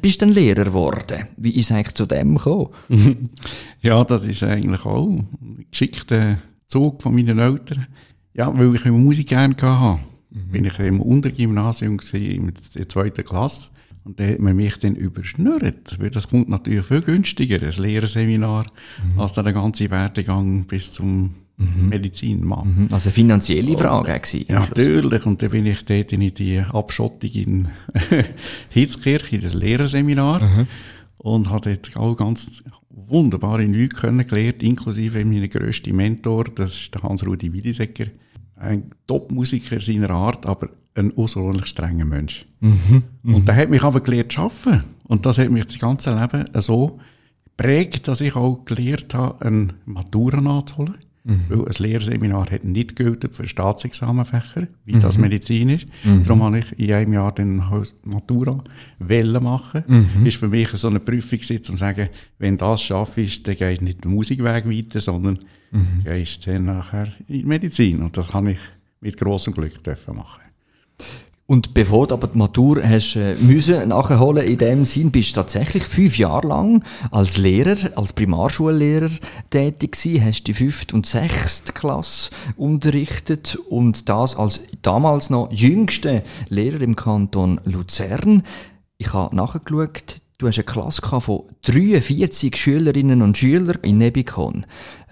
bist 0.00 0.22
dann 0.22 0.28
Lehrer 0.28 0.66
geworden. 0.66 1.26
Wie 1.36 1.58
ist 1.58 1.72
eigentlich 1.72 1.94
zu 1.94 2.06
dem 2.06 2.36
gekommen? 2.36 2.68
ja, 3.82 4.04
das 4.04 4.26
ist 4.26 4.44
eigentlich 4.44 4.84
auch 4.84 5.08
ein 5.08 5.66
geschickter 5.68 6.38
Zug 6.68 7.02
von 7.02 7.16
meinen 7.16 7.40
Eltern. 7.40 7.88
Ja, 8.32 8.56
weil 8.56 8.76
ich 8.76 8.84
Musik 8.84 9.30
gerne 9.30 9.56
hatte. 9.60 10.09
Mhm. 10.30 10.52
Bin 10.52 10.64
ich 10.64 10.78
im 10.78 11.00
Untergymnasium 11.00 11.98
gewesen, 11.98 12.48
in 12.48 12.52
der 12.76 12.88
zweiten 12.88 13.24
Klasse. 13.24 13.70
Und 14.04 14.18
da 14.18 14.24
hat 14.24 14.38
man 14.38 14.56
mich 14.56 14.78
dann 14.78 14.94
überschnürt, 14.94 15.98
weil 16.00 16.10
das 16.10 16.28
kommt 16.28 16.48
natürlich 16.48 16.86
viel 16.86 17.02
günstiger, 17.02 17.60
ein 17.60 17.82
Lehrerseminar, 17.82 18.66
mhm. 19.04 19.20
als 19.20 19.34
der 19.34 19.52
ganze 19.52 19.90
Werdegang 19.90 20.64
bis 20.64 20.92
zum 20.92 21.34
mhm. 21.58 21.88
Medizinmann. 21.88 22.86
Mhm. 22.86 22.88
Also 22.90 23.10
finanzielle 23.10 23.76
Frage 23.76 24.18
gewesen, 24.18 24.46
Ja, 24.48 24.60
natürlich. 24.60 25.26
Und 25.26 25.42
dann 25.42 25.50
bin 25.50 25.66
ich 25.66 25.84
dort 25.84 26.12
in 26.12 26.32
die 26.32 26.60
Abschottung 26.60 27.30
in 27.30 27.68
Hitzkirch, 28.70 29.32
in 29.32 29.42
das 29.42 29.54
Lehrerseminar. 29.54 30.42
Mhm. 30.42 30.66
Und 31.22 31.50
habe 31.50 31.76
dort 31.76 31.96
auch 31.98 32.16
ganz 32.16 32.64
wunderbare 32.88 33.66
Leute 33.66 33.88
kennengelernt, 33.88 34.62
inklusive 34.62 35.22
meinen 35.26 35.50
grössten 35.50 35.94
Mentor, 35.94 36.44
das 36.44 36.74
ist 36.74 36.94
der 36.94 37.02
Hans-Rudi 37.02 37.52
Willisecker 37.52 38.06
ein 38.60 38.90
Top-Musiker 39.06 39.80
seiner 39.80 40.10
Art, 40.10 40.46
aber 40.46 40.68
ein 40.94 41.16
außerordentlich 41.16 41.66
strenger 41.66 42.04
Mensch. 42.04 42.46
Mhm, 42.60 43.02
und 43.24 43.48
der 43.48 43.56
hat 43.56 43.70
mich 43.70 43.82
aber 43.82 44.00
gelernt 44.00 44.32
zu 44.32 44.42
arbeiten. 44.42 44.84
Und 45.04 45.26
das 45.26 45.38
hat 45.38 45.50
mich 45.50 45.66
das 45.66 45.78
ganze 45.78 46.10
Leben 46.10 46.44
so 46.54 46.98
prägt, 47.56 48.08
dass 48.08 48.20
ich 48.20 48.36
auch 48.36 48.64
gelernt 48.64 49.14
habe, 49.14 49.44
eine 49.44 49.68
Matura 49.84 50.40
nachzuholen. 50.40 50.98
Mhm. 51.22 51.44
Weil 51.48 51.66
ein 51.66 51.74
Lehrseminar 51.78 52.50
hat 52.50 52.64
nicht 52.64 52.96
gültig 52.96 53.34
für 53.34 53.46
Staatsexamenfächer, 53.46 54.68
wie 54.86 54.94
mhm. 54.94 55.00
das 55.00 55.18
Medizin 55.18 55.68
ist. 55.68 55.86
Mhm. 56.02 56.24
Darum 56.24 56.42
habe 56.42 56.60
ich 56.60 56.78
in 56.78 56.92
einem 56.92 57.12
Jahr 57.12 57.32
den 57.32 57.62
Matura 58.04 58.64
Welle 58.98 59.40
machen. 59.40 59.84
Mhm. 59.86 60.26
Ist 60.26 60.38
für 60.38 60.48
mich 60.48 60.70
so 60.70 60.88
eine 60.88 61.00
Prüfung 61.00 61.38
um 61.38 61.62
zu 61.62 61.76
sagen, 61.76 62.08
wenn 62.38 62.56
das 62.56 62.82
schaffe 62.82 63.22
ist, 63.22 63.46
dann 63.46 63.56
gehst 63.56 63.82
du 63.82 63.84
nicht 63.84 64.04
den 64.04 64.12
Musikweg 64.12 64.66
weiter, 64.66 65.00
sondern 65.00 65.38
mhm. 65.70 66.04
gehst 66.04 66.46
dann 66.46 66.64
nachher 66.64 67.12
in 67.28 67.40
die 67.40 67.44
Medizin. 67.44 68.02
Und 68.02 68.16
das 68.16 68.32
habe 68.32 68.52
ich 68.52 68.60
mit 69.00 69.18
großem 69.18 69.52
Glück 69.52 69.82
dürfen 69.84 70.16
machen. 70.16 70.40
Und 71.50 71.74
bevor 71.74 72.06
du 72.06 72.14
aber 72.14 72.28
die 72.28 72.38
Matur 72.38 72.80
hast 72.80 73.16
äh, 73.16 73.34
müssen 73.34 73.88
nachholen, 73.88 74.46
in 74.46 74.56
dem 74.56 74.84
Sinn, 74.84 75.10
bist 75.10 75.32
du 75.32 75.40
tatsächlich 75.40 75.82
fünf 75.82 76.16
Jahre 76.16 76.46
lang 76.46 76.84
als 77.10 77.38
Lehrer, 77.38 77.76
als 77.96 78.12
Primarschullehrer 78.12 79.10
tätig 79.50 79.96
gewesen, 79.96 80.24
hast 80.26 80.44
die 80.44 80.54
fünfte 80.54 80.94
und 80.94 81.06
sechste 81.06 81.72
Klasse 81.72 82.30
unterrichtet 82.56 83.58
und 83.68 84.08
das 84.08 84.36
als 84.36 84.60
damals 84.82 85.28
noch 85.28 85.50
jüngste 85.50 86.22
Lehrer 86.50 86.82
im 86.82 86.94
Kanton 86.94 87.60
Luzern. 87.64 88.44
Ich 88.96 89.12
habe 89.12 89.34
nachgeschaut, 89.34 90.22
du 90.40 90.48
hast 90.48 90.58
eine 90.58 90.64
Klasse 90.64 91.02
von 91.20 91.44
43 91.62 92.56
Schülerinnen 92.56 93.20
und 93.22 93.36
Schülern 93.36 93.78
in 93.82 93.98
Nebikon. 93.98 94.64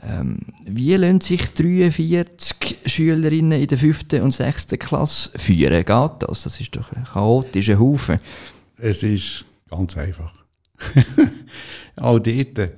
Ähm, 0.02 0.38
wie 0.64 0.94
lassen 0.94 1.20
sich 1.20 1.52
43 1.52 2.78
Schülerinnen 2.86 3.60
in 3.60 3.66
der 3.66 3.78
5. 3.78 4.06
und 4.22 4.32
6. 4.32 4.68
Klasse 4.78 5.30
führen? 5.36 5.84
Geht 5.84 6.12
das? 6.20 6.42
Das 6.44 6.60
ist 6.60 6.74
doch 6.74 6.92
ein 6.92 7.04
chaotischer 7.04 7.78
Haufen. 7.78 8.20
Es 8.78 9.02
ist 9.02 9.44
ganz 9.68 9.96
einfach. 9.98 10.32
Auch 11.96 12.18
dort. 12.18 12.72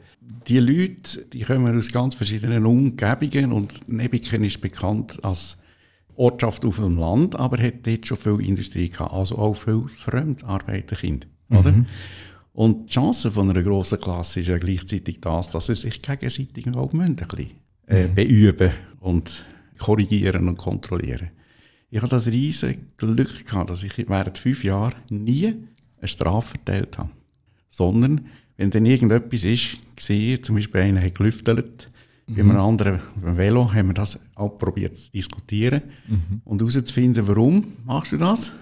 Die 0.49 0.59
Leute, 0.59 1.27
die 1.33 1.43
kommen 1.43 1.77
aus 1.77 1.93
ganz 1.93 2.15
verschiedenen 2.17 2.67
Umgebungen 2.67 3.53
und 3.53 3.89
Nebiken 3.89 4.43
ist 4.43 4.61
bekannt 4.61 5.23
als 5.23 5.59
Ortschaft 6.17 6.65
auf 6.65 6.77
dem 6.77 6.99
Land, 6.99 7.39
aber 7.39 7.63
hat 7.63 7.87
dort 7.87 8.07
schon 8.07 8.17
viel 8.17 8.41
Industrie 8.41 8.89
gehabt, 8.89 9.13
also 9.13 9.39
auch 9.39 9.55
viel 9.55 9.85
Fremdarbeiterkinder, 9.89 11.29
oder? 11.51 11.75
Mhm. 12.61 12.65
Und 12.65 12.89
die 12.89 12.93
Chance 12.93 13.31
von 13.31 13.49
einer 13.49 13.63
grossen 13.63 14.01
Klasse 14.01 14.41
ist 14.41 14.49
ja 14.49 14.59
gleichzeitig 14.59 15.21
das, 15.21 15.51
dass 15.51 15.67
sie 15.67 15.75
sich 15.75 16.03
gegenseitig 16.03 16.69
auch 16.75 16.93
ein 16.93 17.17
bisschen, 17.17 17.51
äh, 17.87 18.07
mhm. 18.07 18.15
beüben 18.15 18.71
und 19.01 19.47
korrigieren 19.79 20.49
und 20.49 20.57
kontrollieren. 20.59 21.31
Ich 21.91 21.99
habe 21.99 22.11
das 22.11 22.27
riesige 22.27 22.81
Glück 22.97 23.47
gehabt, 23.47 23.71
dass 23.71 23.83
ich 23.83 23.97
während 24.09 24.39
fünf 24.39 24.63
Jahren 24.63 24.95
nie 25.11 25.55
eine 25.99 26.09
Strafe 26.09 26.51
verteilt 26.51 26.99
habe. 26.99 27.11
Sondern, 27.69 28.27
wenn 28.57 28.71
dann 28.71 28.87
irgendetwas 28.87 29.45
ist, 29.45 29.79
gesehen, 29.97 30.43
zum 30.43 30.57
Beispiel 30.57 30.83
einer 30.83 31.03
hat 31.03 31.15
gelüftelt, 31.15 31.91
mhm. 32.27 32.35
bei 32.35 32.41
einem 32.43 32.57
anderen 32.57 33.01
beim 33.17 33.37
Velo, 33.37 33.73
haben 33.73 33.89
wir 33.89 33.95
das 33.95 34.21
auch 34.35 34.59
probiert 34.59 34.97
zu 34.97 35.11
diskutieren 35.11 35.83
mhm. 36.07 36.43
und 36.45 36.61
herauszufinden, 36.61 37.27
warum 37.27 37.65
machst 37.85 38.13
du 38.13 38.19
das? 38.19 38.53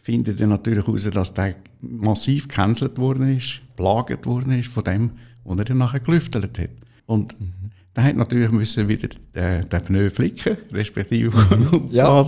Findet 0.00 0.40
dann 0.40 0.50
natürlich 0.50 0.86
heraus, 0.86 1.08
dass 1.10 1.34
der 1.34 1.56
massiv 1.80 2.48
gecancelt 2.48 2.98
worden 2.98 3.36
ist, 3.36 3.60
belagert 3.76 4.26
worden 4.26 4.58
ist 4.58 4.68
von 4.68 4.84
dem, 4.84 5.10
was 5.44 5.58
er 5.58 5.64
dann 5.64 5.78
nachher 5.78 6.00
gelüftelt 6.00 6.58
hat. 6.58 6.70
Und 7.06 7.38
mhm. 7.40 7.70
dann 7.94 8.04
hat 8.04 8.16
natürlich 8.16 8.50
müssen 8.50 8.88
wieder 8.88 9.08
den, 9.34 9.68
den 9.68 9.82
Pneu 9.82 10.10
flicken, 10.10 10.56
respektive 10.72 11.36
mhm. 11.56 11.88
ja. 11.90 12.24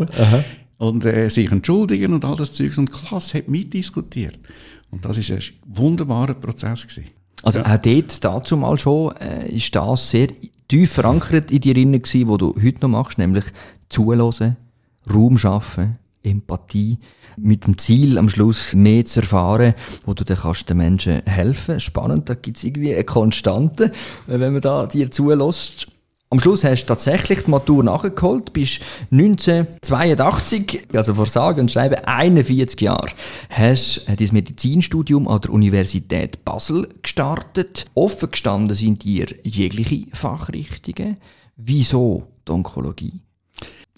und 0.79 1.05
äh, 1.05 1.29
sich 1.29 1.51
entschuldigen 1.51 2.15
und 2.15 2.25
all 2.25 2.37
das 2.37 2.53
Zeugs. 2.53 2.79
Und 2.79 2.91
Klasse 2.91 3.39
hat 3.39 3.49
mitdiskutiert. 3.49 4.39
Und 4.91 5.05
das 5.05 5.19
ist 5.19 5.31
ein 5.31 5.43
wunderbarer 5.67 6.35
Prozess 6.35 6.87
gewesen. 6.87 7.11
Also 7.43 7.61
ja. 7.61 7.75
auch 7.75 7.79
dort, 7.79 8.25
dazu 8.25 8.57
mal 8.57 8.77
schon, 8.79 9.17
äh, 9.17 9.49
ist 9.55 9.75
das 9.75 10.11
sehr 10.11 10.29
tief 10.69 10.93
verankert 10.93 11.51
in 11.51 11.61
dir 11.61 11.75
drin 11.75 11.93
gewesen, 11.93 12.29
was 12.29 12.39
du 12.39 12.55
heute 12.63 12.81
noch 12.83 12.89
machst, 12.89 13.19
nämlich 13.19 13.45
zulassen, 13.89 14.57
Raum 15.13 15.39
schaffen, 15.39 15.99
Empathie, 16.23 16.99
mit 17.37 17.67
dem 17.67 17.79
Ziel, 17.79 18.19
am 18.19 18.29
Schluss 18.29 18.75
mehr 18.75 19.05
zu 19.05 19.21
erfahren, 19.21 19.75
wo 20.05 20.15
du 20.15 20.25
dann 20.25 20.37
kannst 20.37 20.69
den 20.69 20.77
Menschen 20.77 21.23
helfen. 21.25 21.81
Spannend, 21.81 22.29
da 22.29 22.35
gibt's 22.35 22.65
irgendwie 22.65 22.95
eine 22.95 23.05
Konstante, 23.05 23.93
äh, 24.27 24.39
wenn 24.39 24.53
man 24.53 24.61
da 24.61 24.87
dir 24.87 25.11
zulässt. 25.11 25.89
Am 26.33 26.39
Schluss 26.39 26.63
hast 26.63 26.85
du 26.85 26.87
tatsächlich 26.87 27.43
die 27.43 27.51
Matur 27.51 27.83
nachgeholt, 27.83 28.53
bist 28.53 28.83
1982, 29.11 30.87
also 30.93 31.15
vor 31.15 31.27
sagen 31.27 31.63
und 31.63 31.73
schreiben 31.73 32.05
41 32.05 32.81
Jahre, 32.81 33.09
hast 33.49 34.07
dein 34.07 34.29
Medizinstudium 34.31 35.27
an 35.27 35.41
der 35.41 35.51
Universität 35.51 36.45
Basel 36.45 36.89
gestartet. 37.03 37.87
Offen 37.95 38.31
gestanden 38.31 38.77
sind 38.77 39.03
dir 39.03 39.27
jegliche 39.43 40.07
Fachrichtungen. 40.13 41.17
Wieso 41.57 42.29
die 42.47 42.53
Onkologie? 42.53 43.21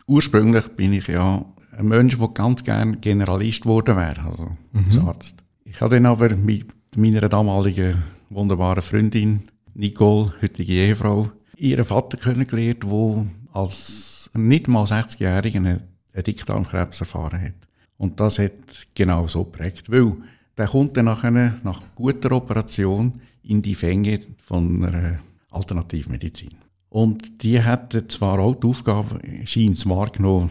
Ursprünglich 0.06 0.68
bin 0.68 0.94
ich 0.94 1.08
ja 1.08 1.44
ein 1.76 1.88
Mensch, 1.88 2.18
der 2.18 2.28
ganz 2.28 2.62
gerne 2.62 2.96
Generalist 2.98 3.62
geworden 3.62 3.96
wäre, 3.96 4.22
also 4.24 4.50
mhm. 4.72 4.84
als 4.86 4.98
Arzt. 4.98 5.34
Ich 5.64 5.80
habe 5.80 5.96
dann 5.96 6.06
aber 6.06 6.34
mit 6.36 6.66
meiner 6.96 7.28
damaligen 7.28 8.02
wunderbaren 8.30 8.82
Freundin 8.82 9.40
Nicole, 9.74 10.32
heutige 10.42 10.74
Ehefrau, 10.74 11.30
ihren 11.56 11.84
Vater 11.84 12.16
kennengelernt, 12.18 12.84
der 12.84 13.26
als 13.52 14.30
nicht 14.34 14.68
mal 14.68 14.84
60-Jähriger 14.84 15.56
einen 15.56 15.80
Dickdarmkrebs 16.14 17.00
erfahren 17.00 17.40
hat. 17.40 17.54
Und 17.96 18.20
das 18.20 18.38
hat 18.38 18.52
genau 18.94 19.26
so 19.26 19.44
geprägt, 19.44 19.90
weil 19.90 20.16
der 20.56 20.66
kommt 20.66 20.96
dann 20.96 21.06
nach, 21.06 21.24
einer, 21.24 21.54
nach 21.62 21.82
guter 21.94 22.32
Operation 22.32 23.20
in 23.42 23.62
die 23.62 23.74
Fänge 23.74 24.20
von 24.38 24.84
einer 24.84 25.20
Alternativmedizin. 25.50 26.54
Und 26.88 27.42
die 27.42 27.62
hatten 27.62 28.08
zwar 28.08 28.38
auch 28.38 28.54
die 28.54 28.66
Aufgabe, 28.66 29.18
scheint 29.46 29.78
es 29.78 29.88
wahrgenommen, 29.88 30.50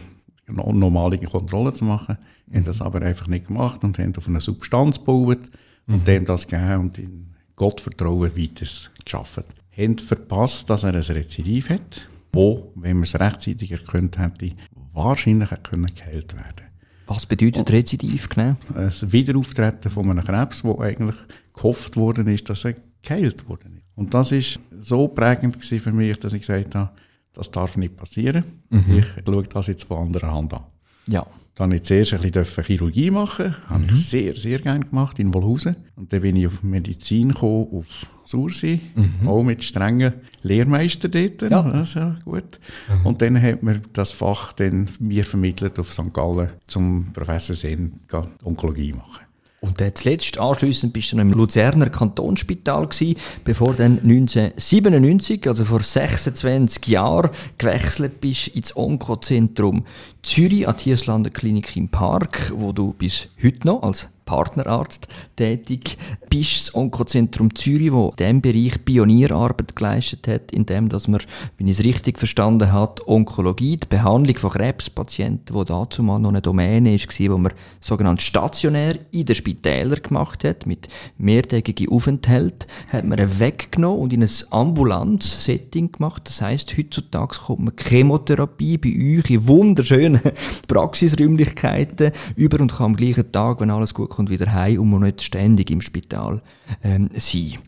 normale 0.54 1.18
Kontrolle 1.18 1.72
zu 1.74 1.84
machen. 1.84 2.18
Mhm. 2.46 2.56
Haben 2.56 2.64
das 2.64 2.80
aber 2.80 3.02
einfach 3.02 3.26
nicht 3.28 3.48
gemacht 3.48 3.84
und 3.84 3.98
haben 3.98 4.16
auf 4.16 4.28
eine 4.28 4.40
Substanz 4.40 4.98
gebaut 4.98 5.40
und 5.86 6.02
mhm. 6.02 6.04
dem 6.04 6.24
das 6.24 6.46
gegeben 6.46 6.80
und 6.80 6.98
in 6.98 7.34
Gottvertrauen 7.56 8.36
weiter 8.36 8.66
geschaffen. 9.04 9.44
Haben 9.76 9.98
verpasst, 9.98 10.68
dass 10.68 10.84
er 10.84 10.94
ein 10.94 11.00
Rezidiv 11.00 11.70
hat, 11.70 12.08
wo, 12.32 12.72
wenn 12.74 12.96
man 12.96 13.04
es 13.04 13.18
rechtzeitig 13.18 13.70
erkannt 13.72 14.18
hätte, 14.18 14.50
wahrscheinlich 14.92 15.50
können 15.62 15.86
geheilt 15.86 16.34
werden 16.34 16.66
Was 17.06 17.26
bedeutet 17.26 17.70
Rezidiv 17.70 18.28
genau? 18.28 18.56
Ein 18.74 18.92
Wiederauftreten 19.12 19.90
von 19.90 20.10
einem 20.10 20.24
Krebs, 20.24 20.64
wo 20.64 20.80
eigentlich 20.80 21.16
gehofft 21.54 21.96
worden 21.96 22.26
ist, 22.28 22.48
dass 22.48 22.64
er 22.64 22.74
geheilt 23.02 23.48
worden 23.48 23.76
ist. 23.76 23.82
Und 23.94 24.14
das 24.14 24.32
ist 24.32 24.58
so 24.80 25.08
prägend 25.08 25.62
für 25.62 25.92
mich, 25.92 26.18
dass 26.18 26.32
ich 26.32 26.40
gesagt 26.40 26.74
habe, 26.74 26.90
das 27.34 27.50
darf 27.50 27.76
nicht 27.76 27.96
passieren. 27.96 28.44
Mhm. 28.70 28.98
Ich 28.98 29.06
schaue 29.24 29.42
das 29.44 29.66
jetzt 29.66 29.84
von 29.84 30.06
anderer 30.06 30.32
Hand 30.32 30.54
an. 30.54 30.64
Ja. 31.06 31.26
Dann 31.54 31.68
durfte 31.68 31.94
ich 31.96 32.06
zuerst 32.06 32.24
ein 32.24 32.30
bisschen 32.30 32.64
Chirurgie 32.64 33.10
machen. 33.10 33.48
Mhm. 33.48 33.70
Habe 33.70 33.84
ich 33.92 34.08
sehr, 34.08 34.36
sehr 34.36 34.58
gerne 34.58 34.80
gemacht 34.80 35.18
in 35.18 35.34
Wolhausen. 35.34 35.76
Und 35.96 36.12
dann 36.12 36.22
bin 36.22 36.36
ich 36.36 36.46
auf 36.46 36.62
Medizin 36.62 37.28
gekommen, 37.28 37.68
auf 37.72 38.06
Sursee. 38.24 38.80
Mhm. 38.94 39.28
Auch 39.28 39.42
mit 39.42 39.62
strengen 39.62 40.14
Lehrmeister 40.42 41.08
dort. 41.08 41.42
Ja. 41.42 41.62
Also, 41.62 42.14
gut. 42.24 42.58
Mhm. 42.88 43.06
Und 43.06 43.20
dann 43.20 43.40
hat 43.40 43.62
mir 43.62 43.80
das 43.92 44.12
Fach 44.12 44.52
dann 44.54 44.88
mir 44.98 45.24
vermittelt 45.24 45.78
auf 45.78 45.92
St. 45.92 46.12
Gallen 46.12 46.50
zum 46.66 47.12
Professor 47.12 47.54
Sen 47.54 48.00
Onkologie 48.42 48.94
machen. 48.94 49.21
Und 49.62 49.80
dann 49.80 49.94
zuletzt 49.94 50.38
anschliessend 50.40 50.92
bist 50.92 51.12
du 51.12 51.16
noch 51.16 51.22
im 51.22 51.32
Luzerner 51.32 51.88
Kantonsspital 51.88 52.88
gewesen, 52.88 53.16
bevor 53.44 53.74
dann 53.74 54.00
1997, 54.00 55.46
also 55.46 55.64
vor 55.64 55.80
26 55.80 56.88
Jahren, 56.88 57.30
gewechselt 57.58 58.20
bist 58.20 58.48
ins 58.48 58.76
Onkozentrum 58.76 59.84
Zürich 60.22 60.66
an 60.66 60.74
die 60.76 61.30
Klinik 61.30 61.76
im 61.76 61.88
Park, 61.88 62.52
wo 62.56 62.72
du 62.72 62.92
bis 62.92 63.28
heute 63.40 63.66
noch 63.68 63.84
als 63.84 64.08
Partnerarzt 64.32 65.08
tätig 65.36 65.98
bist, 66.30 66.68
das 66.68 66.74
Onkozentrum 66.74 67.54
Zürich, 67.54 67.92
wo 67.92 68.08
in 68.08 68.16
diesem 68.16 68.40
Bereich 68.40 68.82
Pionierarbeit 68.82 69.76
geleistet 69.76 70.26
hat, 70.26 70.52
indem 70.52 70.88
dass 70.88 71.06
man, 71.06 71.20
wenn 71.58 71.68
ich 71.68 71.78
es 71.78 71.84
richtig 71.84 72.18
verstanden 72.18 72.72
habe, 72.72 73.06
Onkologie, 73.06 73.76
die 73.76 73.86
Behandlung 73.86 74.38
von 74.38 74.52
Krebspatienten, 74.52 75.54
wo 75.54 75.64
dazu 75.64 76.02
mal 76.02 76.18
noch 76.18 76.30
eine 76.30 76.40
Domäne 76.40 76.92
war, 76.92 77.34
wo 77.34 77.38
man 77.38 77.52
sogenannt 77.80 78.22
stationär 78.22 78.98
in 79.10 79.26
den 79.26 79.36
Spitälern 79.36 80.02
gemacht 80.02 80.44
hat, 80.44 80.64
mit 80.64 80.88
mehrtägigen 81.18 81.90
Aufenthalten, 81.90 82.66
hat 82.88 83.04
man 83.04 83.18
weggenommen 83.38 84.00
und 84.00 84.14
in 84.14 84.22
ein 84.22 84.30
ambulantes 84.48 85.44
Setting 85.44 85.92
gemacht. 85.92 86.22
Das 86.24 86.40
heisst, 86.40 86.78
heutzutage 86.78 87.36
kommt 87.36 87.60
man 87.60 87.74
Chemotherapie 87.76 88.78
bei 88.78 89.18
euch 89.18 89.28
in 89.28 89.46
wunderschönen 89.46 90.22
Praxisräumlichkeiten 90.68 92.12
über 92.36 92.58
und 92.60 92.72
kann 92.72 92.86
am 92.86 92.96
gleichen 92.96 93.30
Tag, 93.30 93.60
wenn 93.60 93.70
alles 93.70 93.92
gut 93.92 94.08
kommt, 94.08 94.21
und 94.22 94.30
wieder 94.30 94.52
heim 94.52 94.80
und 94.80 94.88
muss 94.88 95.00
nicht 95.00 95.22
ständig 95.22 95.70
im 95.70 95.80
Spital 95.80 96.42
ähm, 96.82 97.10
sein. 97.14 97.58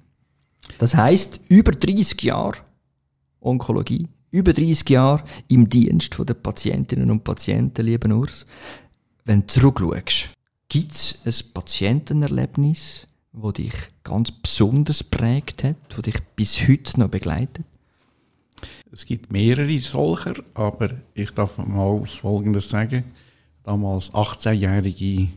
Das 0.79 0.95
heißt 0.95 1.41
über 1.49 1.73
30 1.73 2.23
Jahre 2.23 2.59
Onkologie, 3.41 4.09
über 4.31 4.53
30 4.53 4.89
Jahre 4.89 5.25
im 5.49 5.69
Dienst 5.69 6.17
der 6.19 6.35
Patientinnen 6.35 7.11
und 7.11 7.25
Patienten, 7.25 7.85
lieben 7.85 8.13
Urs. 8.13 8.47
Wenn 9.25 9.41
du 9.41 9.47
zurückschaust, 9.49 10.31
gibt 10.69 10.93
es 10.93 11.21
ein 11.25 11.53
Patientenerlebnis, 11.53 13.07
wo 13.33 13.51
dich 13.51 13.75
ganz 14.05 14.31
besonders 14.31 15.03
prägt 15.03 15.65
hat, 15.65 15.77
wo 15.97 16.03
dich 16.03 16.21
bis 16.37 16.69
heute 16.69 17.01
noch 17.01 17.09
begleitet? 17.09 17.65
Es 18.93 19.05
gibt 19.05 19.33
mehrere 19.33 19.79
solcher, 19.81 20.35
aber 20.55 20.91
ich 21.15 21.33
darf 21.33 21.59
mal 21.59 22.07
Folgendes 22.07 22.69
sagen. 22.69 23.05
Damals 23.65 24.13
18-jährige 24.13 25.29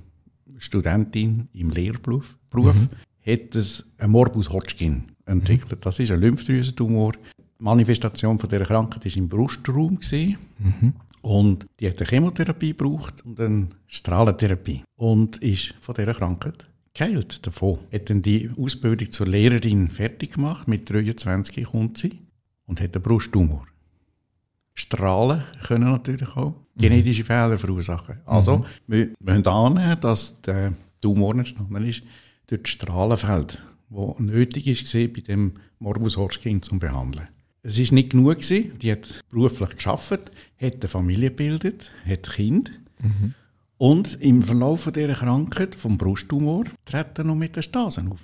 Studentin 0.58 1.48
im 1.54 1.70
Lehrberuf 1.70 2.38
Beruf, 2.50 2.88
hat 3.26 3.56
es 3.56 3.86
einen 3.98 4.12
Morbus 4.12 4.50
Hodgkin 4.50 5.04
entwickelt. 5.26 5.86
Das 5.86 6.00
ist 6.00 6.12
ein 6.12 6.22
Lymphdrüsentumor. 6.22 7.14
Die 7.60 7.64
Manifestation 7.64 8.40
von 8.40 8.50
dieser 8.50 8.66
Krankheit 8.66 9.06
war 9.06 9.18
im 9.18 9.30
Brustraum. 9.30 10.00
Gewesen. 10.00 10.38
Und 11.22 11.66
die 11.80 11.88
hat 11.88 12.00
eine 12.00 12.08
Chemotherapie 12.08 12.70
gebraucht 12.70 13.26
und 13.26 13.40
eine 13.40 13.68
Strahlentherapie. 13.88 14.84
Und 14.96 15.38
ist 15.38 15.74
von 15.80 15.96
dieser 15.96 16.14
Krankheit 16.14 16.64
geheilt 16.94 17.46
davon. 17.46 17.80
Hat 17.92 18.10
dann 18.10 18.22
die 18.22 18.50
Ausbildung 18.58 19.12
zur 19.12 19.28
Lehrerin 19.28 19.88
fertig 19.90 20.34
gemacht. 20.34 20.68
Mit 20.68 20.90
23 20.90 21.66
kommt 21.66 21.98
sie 21.98 22.20
und 22.66 22.82
hat 22.82 22.96
einen 22.96 23.04
Brusttumor. 23.04 23.68
Strahlen 24.74 25.44
können 25.66 25.92
natürlich 25.92 26.36
auch 26.36 26.54
genetische 26.78 27.24
Fehler 27.24 27.58
verursachen. 27.58 28.18
Also, 28.26 28.66
wir 28.88 29.10
müssen 29.20 29.48
annehmen, 29.48 30.00
dass 30.00 30.40
der 30.42 30.74
Tumor 31.02 31.36
entstanden 31.36 31.86
ist 31.86 32.04
durch 32.48 32.64
das 32.64 32.72
Strahlenfeld, 32.72 33.64
das 33.90 34.20
nötig 34.20 34.68
ist 34.68 34.92
bei 34.94 35.22
dem 35.22 35.54
Morbus 35.80 36.18
Hodgkin 36.18 36.62
zu 36.62 36.78
behandeln. 36.80 37.28
Es 37.64 37.78
ist 37.78 37.92
nicht 37.92 38.12
genug 38.12 38.36
gewesen. 38.36 38.78
Die 38.80 38.92
hat 38.92 39.22
beruflich 39.30 39.72
geschafft, 39.72 40.12
hat 40.12 40.32
eine 40.62 40.88
Familie 40.88 41.30
gebildet, 41.30 41.92
hat 42.08 42.32
Kind. 42.32 42.72
Und 43.78 44.22
im 44.22 44.42
Verlauf 44.42 44.90
dieser 44.92 45.14
Krankheit 45.14 45.76
vom 45.76 45.98
Brusttumor 45.98 46.66
treten 46.86 47.28
noch 47.28 47.36
Metastasen 47.36 48.12
auf. 48.12 48.22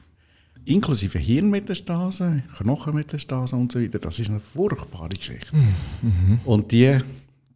Inklusive 0.65 1.19
Hirnmetastasen, 1.19 2.43
Knochenmetastasen 2.57 3.59
und 3.59 3.71
so 3.73 3.81
weiter. 3.81 3.99
Das 3.99 4.17
ist 4.17 4.29
eine 4.29 4.39
furchtbare 4.39 5.09
Geschichte. 5.09 5.51
Und 6.45 6.71
die 6.71 6.99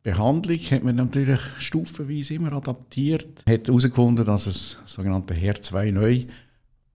Behandlung 0.04 0.58
hat 0.58 0.84
man 0.84 0.96
natürlich 0.96 1.40
stufenweise 1.60 2.36
immer 2.36 2.54
adaptiert. 2.54 3.44
Hat 3.48 3.68
herausgefunden, 3.68 4.26
dass 4.26 4.48
es 4.48 4.78
sogenannte 4.86 5.34
HER2 5.34 5.92
neu 5.92 6.26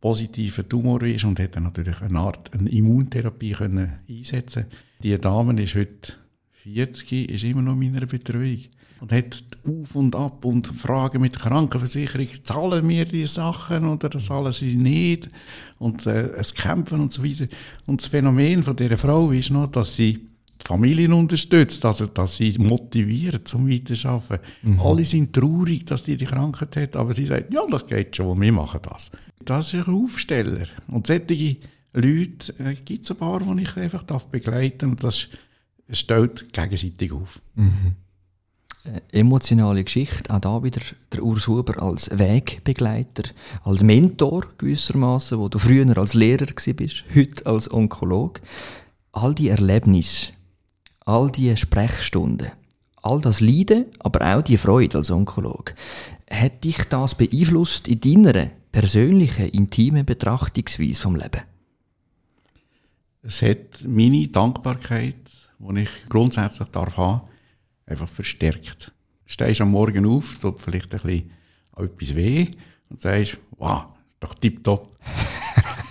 positiver 0.00 0.68
Tumor 0.68 1.02
ist 1.02 1.24
und 1.24 1.38
hat 1.38 1.56
dann 1.56 1.64
natürlich 1.64 2.00
eine 2.02 2.18
Art 2.18 2.52
eine 2.52 2.68
Immuntherapie 2.68 3.52
können 3.52 4.00
einsetzen. 4.08 4.66
Die 5.02 5.16
Dame 5.18 5.60
ist 5.62 5.74
heute 5.74 6.14
40, 6.64 7.30
ist 7.30 7.44
immer 7.44 7.62
noch 7.62 7.80
in 7.80 7.92
meiner 7.92 8.06
Betreuung 8.06 8.58
und 9.00 9.12
hat 9.12 9.42
auf 9.66 9.96
und 9.96 10.14
ab 10.14 10.44
und 10.44 10.66
Fragen 10.68 11.20
mit 11.20 11.34
der 11.34 11.42
Krankenversicherung, 11.42 12.28
zahlen 12.44 12.88
wir 12.88 13.04
die 13.04 13.26
Sachen 13.26 13.84
oder 13.84 14.10
zahlen 14.18 14.52
sie 14.52 14.76
nicht 14.76 15.28
und 15.78 16.06
äh, 16.06 16.30
es 16.30 16.54
kämpfen 16.54 17.00
und 17.00 17.12
so 17.12 17.24
weiter. 17.24 17.46
Und 17.86 18.00
das 18.00 18.08
Phänomen 18.08 18.62
von 18.62 18.76
dieser 18.76 18.98
Frau 18.98 19.30
ist 19.32 19.50
noch, 19.50 19.66
dass 19.66 19.96
sie 19.96 20.28
die 20.62 20.68
Familien 20.68 21.12
unterstützt, 21.12 21.84
also 21.84 22.06
dass 22.06 22.36
sie 22.36 22.56
motiviert 22.58 23.48
zum 23.48 23.68
Weiterarbeiten. 23.68 24.78
Alle 24.78 25.04
sind 25.04 25.32
traurig, 25.32 25.84
dass 25.86 26.04
die 26.04 26.16
die 26.16 26.24
Krankheit 26.24 26.76
hat, 26.76 26.96
aber 26.96 27.12
sie 27.12 27.26
sagt, 27.26 27.52
ja, 27.52 27.62
das 27.70 27.86
geht 27.86 28.16
schon, 28.16 28.40
wir 28.40 28.52
machen 28.52 28.80
das. 28.88 29.10
Das 29.44 29.74
ist 29.74 29.86
ein 29.86 29.94
Aufsteller. 29.94 30.66
Und 30.86 31.06
solche 31.06 31.56
Leute 31.94 32.54
äh, 32.58 32.74
gibt 32.74 33.04
es 33.04 33.10
ein 33.10 33.16
paar, 33.16 33.40
die 33.40 33.62
ich 33.62 33.76
einfach 33.76 34.02
darf 34.04 34.28
begleiten 34.28 34.78
darf. 34.78 34.90
Und 34.90 35.04
das 35.04 35.28
stellt 35.90 36.52
gegenseitig 36.52 37.12
auf. 37.12 37.40
Eine 38.84 39.02
emotionale 39.12 39.84
Geschichte, 39.84 40.32
auch 40.32 40.40
da 40.40 40.62
wieder 40.62 40.80
der 41.12 41.22
Urs 41.22 41.46
Huber 41.46 41.80
als 41.82 42.10
Wegbegleiter, 42.16 43.30
als 43.62 43.82
Mentor 43.82 44.46
gewissermaßen, 44.58 45.38
wo 45.38 45.48
du 45.48 45.58
früher 45.58 45.96
als 45.98 46.14
Lehrer 46.14 46.46
gsi 46.46 46.72
bist, 46.72 47.04
heute 47.14 47.46
als 47.46 47.72
Onkolog. 47.72 48.40
All 49.12 49.34
die 49.34 49.48
Erlebnisse, 49.48 50.32
all 51.04 51.30
die 51.30 51.56
Sprechstunden, 51.56 52.52
all 53.02 53.20
das 53.20 53.40
Leiden, 53.40 53.86
aber 53.98 54.36
auch 54.36 54.42
die 54.42 54.56
Freude 54.56 54.98
als 54.98 55.10
Onkolog, 55.10 55.74
hat 56.30 56.64
dich 56.64 56.84
das 56.88 57.14
beeinflusst 57.14 57.88
in 57.88 58.00
deiner 58.00 58.50
persönlichen, 58.70 59.48
intimen 59.48 60.06
Betrachtungsweise 60.06 61.00
vom 61.00 61.16
Leben? 61.16 61.42
Es 63.22 63.42
hat 63.42 63.84
meine 63.86 64.26
Dankbarkeit, 64.28 65.30
die 65.58 65.80
ich 65.80 65.90
grundsätzlich 66.08 66.68
darf 66.68 66.96
haben, 66.96 67.22
einfach 67.86 68.08
verstärkt. 68.08 68.92
Stehst 69.26 69.60
am 69.60 69.70
Morgen 69.70 70.06
auf, 70.06 70.36
tut 70.36 70.60
vielleicht 70.60 70.86
ein 70.86 71.00
bisschen 71.00 71.30
etwas 71.76 72.16
weh 72.16 72.48
und 72.90 73.00
sagst, 73.00 73.38
wow, 73.58 73.86
doch 74.18 74.34
tipptopp. 74.34 74.98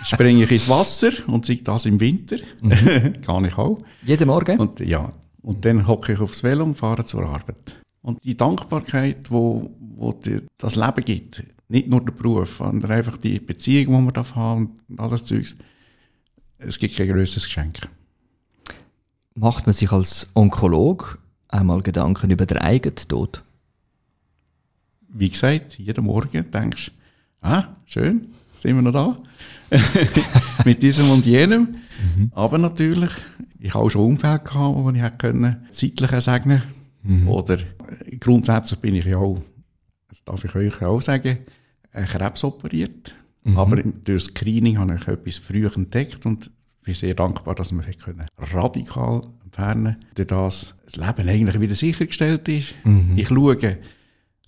Springe 0.04 0.44
ich 0.44 0.52
ins 0.52 0.70
Wasser 0.70 1.12
und 1.28 1.46
sehe 1.46 1.58
das 1.58 1.86
im 1.86 2.00
Winter. 2.00 2.38
Kann 3.26 3.46
ich 3.46 3.58
auch. 3.58 3.80
Jeden 4.04 4.28
Morgen? 4.28 4.60
Und, 4.60 4.80
ja, 4.80 5.14
und 5.42 5.64
dann 5.66 5.88
hocke 5.88 6.14
ich 6.14 6.20
aufs 6.20 6.44
Velo 6.44 6.64
und 6.64 6.76
fahre 6.76 7.06
zur 7.06 7.24
Arbeit. 7.24 7.82
Und 8.02 8.24
die 8.24 8.36
Dankbarkeit, 8.36 9.30
wo, 9.30 9.70
wo 9.80 10.14
dir 10.14 10.42
das 10.58 10.76
Leben 10.76 11.06
gibt, 11.06 11.44
nicht 11.70 11.88
nur 11.88 12.02
der 12.02 12.14
Beruf, 12.14 12.58
sondern 12.58 12.92
einfach 12.92 13.18
die 13.18 13.40
Beziehung, 13.40 13.86
die 13.86 14.04
man 14.06 14.14
darf 14.14 14.36
haben 14.36 14.76
und 14.90 15.00
alles 15.00 15.26
Zeugs, 15.26 15.56
es 16.58 16.80
gibt 16.80 16.96
kein 16.96 17.10
grösseres 17.10 17.46
Geschenk. 17.46 17.88
Macht 19.36 19.66
man 19.66 19.74
sich 19.74 19.92
als 19.92 20.30
Onkolog 20.34 21.20
einmal 21.48 21.82
Gedanken 21.82 22.32
über 22.32 22.46
den 22.46 22.58
eigenen 22.58 22.96
Tod? 22.96 23.44
Wie 25.08 25.30
gesagt, 25.30 25.78
jeden 25.78 26.06
Morgen 26.06 26.50
denkst 26.52 26.92
du, 27.42 27.48
ah, 27.48 27.76
schön, 27.86 28.28
sind 28.58 28.76
wir 28.76 28.82
noch 28.82 28.92
da? 28.92 29.18
Mit 30.66 30.82
diesem 30.82 31.10
und 31.10 31.26
jenem. 31.26 31.70
Aber 32.32 32.58
natürlich, 32.58 33.12
ich 33.60 33.74
habe 33.74 33.86
auch 33.86 33.90
schon 33.90 34.06
Umfeld 34.06 34.46
gehabt, 34.46 34.76
wo 34.78 34.90
ich 34.90 35.02
hätte 35.02 35.18
können, 35.18 35.68
zeitlich 35.72 36.12
segnen 36.22 36.62
Oder 37.28 37.56
äh, 37.60 38.18
grundsätzlich 38.20 38.80
bin 38.80 38.96
ich 38.96 39.06
ja 39.06 39.18
auch, 39.18 39.40
das 40.10 40.24
darf 40.24 40.44
ich 40.44 40.54
euch 40.56 40.82
auch 40.84 41.02
sagen, 41.02 41.40
Krebs 41.94 42.44
operiert. 42.44 43.16
Aber 43.56 43.78
im- 43.80 44.04
durch 44.04 44.26
das 44.26 44.36
Screening 44.36 44.78
habe 44.78 44.96
ich 44.96 45.08
etwas 45.08 45.38
früh 45.38 45.66
entdeckt 45.68 46.26
und 46.28 46.52
bin 46.84 46.94
sehr 46.94 47.14
dankbar, 47.16 47.56
dass 47.56 47.72
wir 47.72 47.82
können 47.82 48.26
radikal 48.54 49.22
entfernen 49.44 49.96
durch 50.16 50.28
das 50.28 50.76
das 50.86 50.96
Leben 50.96 51.30
eigentlich 51.30 51.60
wieder 51.62 51.76
sichergestellt 51.76 52.48
ist. 52.50 52.76
Ich 53.16 53.28
schaue, 53.30 53.78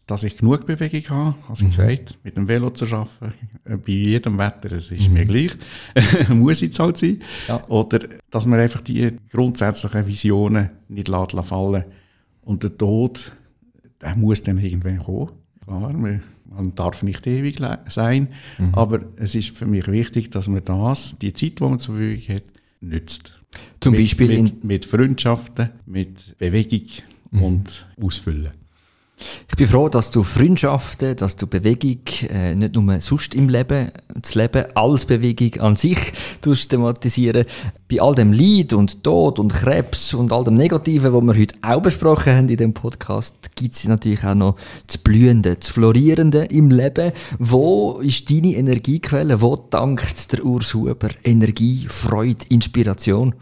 dass 0.05 0.23
ich 0.23 0.37
genug 0.37 0.65
Bewegung 0.65 1.09
habe, 1.09 1.35
als 1.49 1.61
ich 1.61 1.69
gesagt, 1.69 2.19
mit 2.23 2.35
dem 2.35 2.47
Velo 2.47 2.69
zu 2.71 2.85
arbeiten, 2.85 3.33
äh, 3.65 3.77
bei 3.77 3.91
jedem 3.91 4.37
Wetter, 4.37 4.73
es 4.73 4.91
ist 4.91 5.09
mir 5.09 5.25
gleich, 5.25 5.51
muss 6.29 6.61
jetzt 6.61 6.79
halt 6.79 6.97
sein. 6.97 7.21
Ja. 7.47 7.63
Oder 7.67 7.99
dass 8.29 8.45
man 8.45 8.59
einfach 8.59 8.81
die 8.81 9.11
grundsätzlichen 9.31 10.05
Visionen 10.07 10.69
nicht 10.89 11.07
lässt 11.07 11.45
fallen 11.45 11.85
und 12.41 12.63
der 12.63 12.77
Tod, 12.77 13.31
der 14.01 14.15
muss 14.15 14.43
dann 14.43 14.57
irgendwann 14.57 14.99
kommen. 14.99 15.31
Klar, 15.63 15.93
man, 15.93 16.21
man 16.45 16.75
darf 16.75 17.01
nicht 17.03 17.25
ewig 17.25 17.59
sein, 17.87 18.27
aber 18.73 18.99
es 19.15 19.33
ist 19.33 19.57
für 19.57 19.65
mich 19.65 19.87
wichtig, 19.87 20.29
dass 20.29 20.49
man 20.49 20.65
das, 20.65 21.15
die 21.21 21.31
Zeit, 21.31 21.59
die 21.59 21.63
man 21.63 21.79
zur 21.79 21.95
Verfügung 21.95 22.35
hat, 22.35 22.43
nützt. 22.81 23.31
Zum 23.79 23.93
mit, 23.93 24.01
Beispiel 24.01 24.41
mit, 24.41 24.63
mit 24.63 24.85
Freundschaften, 24.85 25.69
mit 25.85 26.37
Bewegung 26.37 26.87
und 27.31 27.87
Ausfüllen. 28.01 28.51
Ich 29.49 29.55
bin 29.55 29.67
froh, 29.67 29.87
dass 29.87 30.09
du 30.11 30.23
Freundschaften, 30.23 31.15
dass 31.15 31.35
du 31.35 31.47
Bewegung, 31.47 32.01
äh, 32.29 32.55
nicht 32.55 32.75
nur 32.75 32.99
sonst 33.01 33.35
im 33.35 33.49
Leben, 33.49 33.91
das 34.15 34.35
Leben 34.35 34.65
als 34.73 35.05
Bewegung 35.05 35.61
an 35.61 35.75
sich 35.75 35.99
thematisieren. 36.41 37.45
Bei 37.89 38.01
all 38.01 38.15
dem 38.15 38.33
Leid 38.33 38.73
und 38.73 39.03
Tod 39.03 39.39
und 39.39 39.53
Krebs 39.53 40.13
und 40.13 40.31
all 40.31 40.43
dem 40.43 40.55
Negativen, 40.55 41.13
was 41.13 41.23
wir 41.23 41.39
heute 41.39 41.55
auch 41.61 41.81
besprochen 41.81 42.35
haben 42.35 42.49
in 42.49 42.57
dem 42.57 42.73
Podcast, 42.73 43.55
gibt 43.55 43.75
es 43.75 43.87
natürlich 43.87 44.23
auch 44.23 44.35
noch 44.35 44.55
das 44.87 44.97
Blühende, 44.97 45.55
das 45.55 45.69
Florierende 45.69 46.45
im 46.45 46.71
Leben. 46.71 47.11
Wo 47.37 47.99
ist 47.99 48.29
deine 48.29 48.55
Energiequelle? 48.55 49.41
Wo 49.41 49.55
dankt 49.55 50.33
der 50.33 50.43
Urs 50.43 50.73
Huber 50.73 51.09
Energie, 51.23 51.85
Freude, 51.87 52.45
Inspiration? 52.49 53.35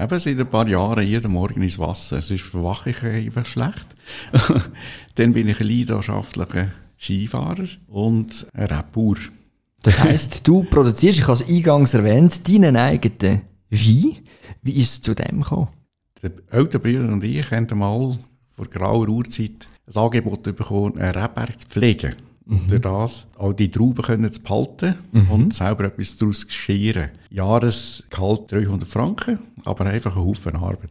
Eben 0.00 0.18
seit 0.18 0.38
ein 0.38 0.48
paar 0.48 0.68
Jahren 0.68 1.04
jeden 1.04 1.32
Morgen 1.32 1.60
ins 1.60 1.78
Wasser. 1.78 2.18
Es 2.18 2.30
ist 2.30 2.44
verwache 2.44 2.90
ich 2.90 3.02
einfach 3.02 3.44
schlecht. 3.44 3.86
Dann 5.16 5.32
bin 5.32 5.48
ich 5.48 5.60
ein 5.60 5.66
leidenschaftlicher 5.66 6.70
Skifahrer 6.96 7.66
und 7.88 8.46
ein 8.52 8.66
Rappur. 8.66 9.16
Das 9.82 9.98
heisst, 10.00 10.46
du 10.46 10.62
produzierst, 10.62 11.18
ich 11.18 11.26
habe 11.26 11.34
es 11.34 11.48
eingangs 11.48 11.94
erwähnt, 11.94 12.48
deinen 12.48 12.76
eigenen 12.76 13.42
Wein. 13.70 14.16
Wie 14.62 14.80
ist 14.80 14.90
es 14.90 15.02
zu 15.02 15.14
dem 15.14 15.42
gekommen? 15.42 15.68
Der 16.22 16.30
ältere 16.50 16.80
Bruder 16.80 17.12
und 17.12 17.24
ich 17.24 17.50
haben 17.50 17.78
mal 17.78 18.18
vor 18.56 18.66
grauer 18.66 19.08
Urzeit 19.08 19.66
ein 19.86 19.96
Angebot 19.96 20.44
bekommen, 20.44 20.98
einen 20.98 21.14
Rebberg 21.14 21.60
zu 21.60 21.68
pflegen. 21.68 22.14
Und 22.48 22.70
durch 22.70 22.80
das 22.80 23.26
auch 23.36 23.52
die 23.52 23.70
Trauben 23.70 24.02
können 24.02 24.32
zu 24.32 24.40
behalten 24.40 24.94
und 25.30 25.52
selber 25.52 25.84
etwas 25.84 26.16
daraus 26.16 26.46
scheren. 26.48 27.10
Jahresgehalt 27.30 28.50
300 28.50 28.88
Franken, 28.88 29.38
aber 29.64 29.84
einfach 29.84 30.16
ein 30.16 30.24
Haufen 30.24 30.56
Arbeit. 30.56 30.90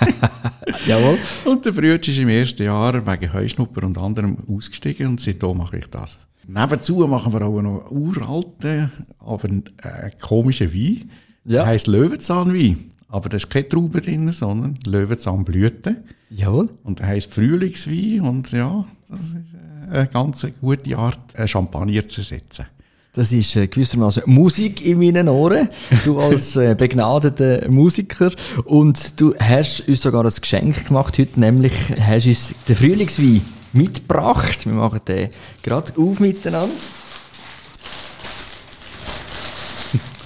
Jawohl. 0.86 1.18
Und 1.44 1.64
der 1.64 1.72
Brütsch 1.72 2.08
ist 2.08 2.18
im 2.18 2.28
ersten 2.28 2.64
Jahr 2.64 3.06
wegen 3.06 3.32
Heuschnupper 3.32 3.86
und 3.86 3.98
anderem 3.98 4.36
ausgestiegen 4.48 5.06
und 5.06 5.20
seitdem 5.20 5.58
mache 5.58 5.78
ich 5.78 5.86
das. 5.86 6.18
Nebenzu 6.48 7.06
machen 7.06 7.32
wir 7.32 7.42
auch 7.42 7.62
noch 7.62 7.90
uralten, 7.92 8.90
aber 9.20 9.48
äh, 9.48 10.10
komischen 10.20 10.72
Wein. 10.72 11.10
Ja. 11.44 11.58
Der 11.58 11.66
heisst 11.66 11.86
Löwenzahnwein. 11.86 12.90
Aber 13.08 13.28
da 13.28 13.36
ist 13.36 13.50
keine 13.50 13.68
Traube 13.68 14.00
drin, 14.00 14.30
sondern 14.32 14.78
Löwenzahnblüte. 14.86 16.02
Jawohl. 16.30 16.68
Und 16.82 17.00
er 17.00 17.08
heisst 17.08 17.32
Frühlingswein. 17.32 18.20
Und 18.20 18.50
ja, 18.52 18.84
das 19.08 19.20
ist 19.20 19.54
äh, 19.54 19.69
eine 19.90 20.06
ganz 20.06 20.46
gute 20.60 20.96
Art, 20.96 21.18
Champagner 21.46 22.06
zu 22.08 22.22
setzen. 22.22 22.66
Das 23.12 23.32
ist 23.32 23.56
äh, 23.56 23.66
gewissermaßen 23.66 24.22
Musik 24.26 24.86
in 24.86 24.98
meinen 24.98 25.28
Ohren. 25.28 25.68
Du 26.04 26.20
als 26.20 26.54
äh, 26.54 26.76
begnadeter 26.76 27.68
Musiker. 27.68 28.30
Und 28.64 29.20
du 29.20 29.34
hast 29.36 29.88
uns 29.88 30.02
sogar 30.02 30.24
ein 30.24 30.32
Geschenk 30.32 30.86
gemacht 30.86 31.18
heute, 31.18 31.40
nämlich 31.40 31.72
hast 32.00 32.26
uns 32.26 32.54
den 32.68 32.76
Frühlingswein 32.76 33.42
mitgebracht. 33.72 34.64
Wir 34.64 34.74
machen 34.74 35.00
den 35.08 35.30
gerade 35.62 35.92
auf 35.98 36.20
miteinander. 36.20 36.72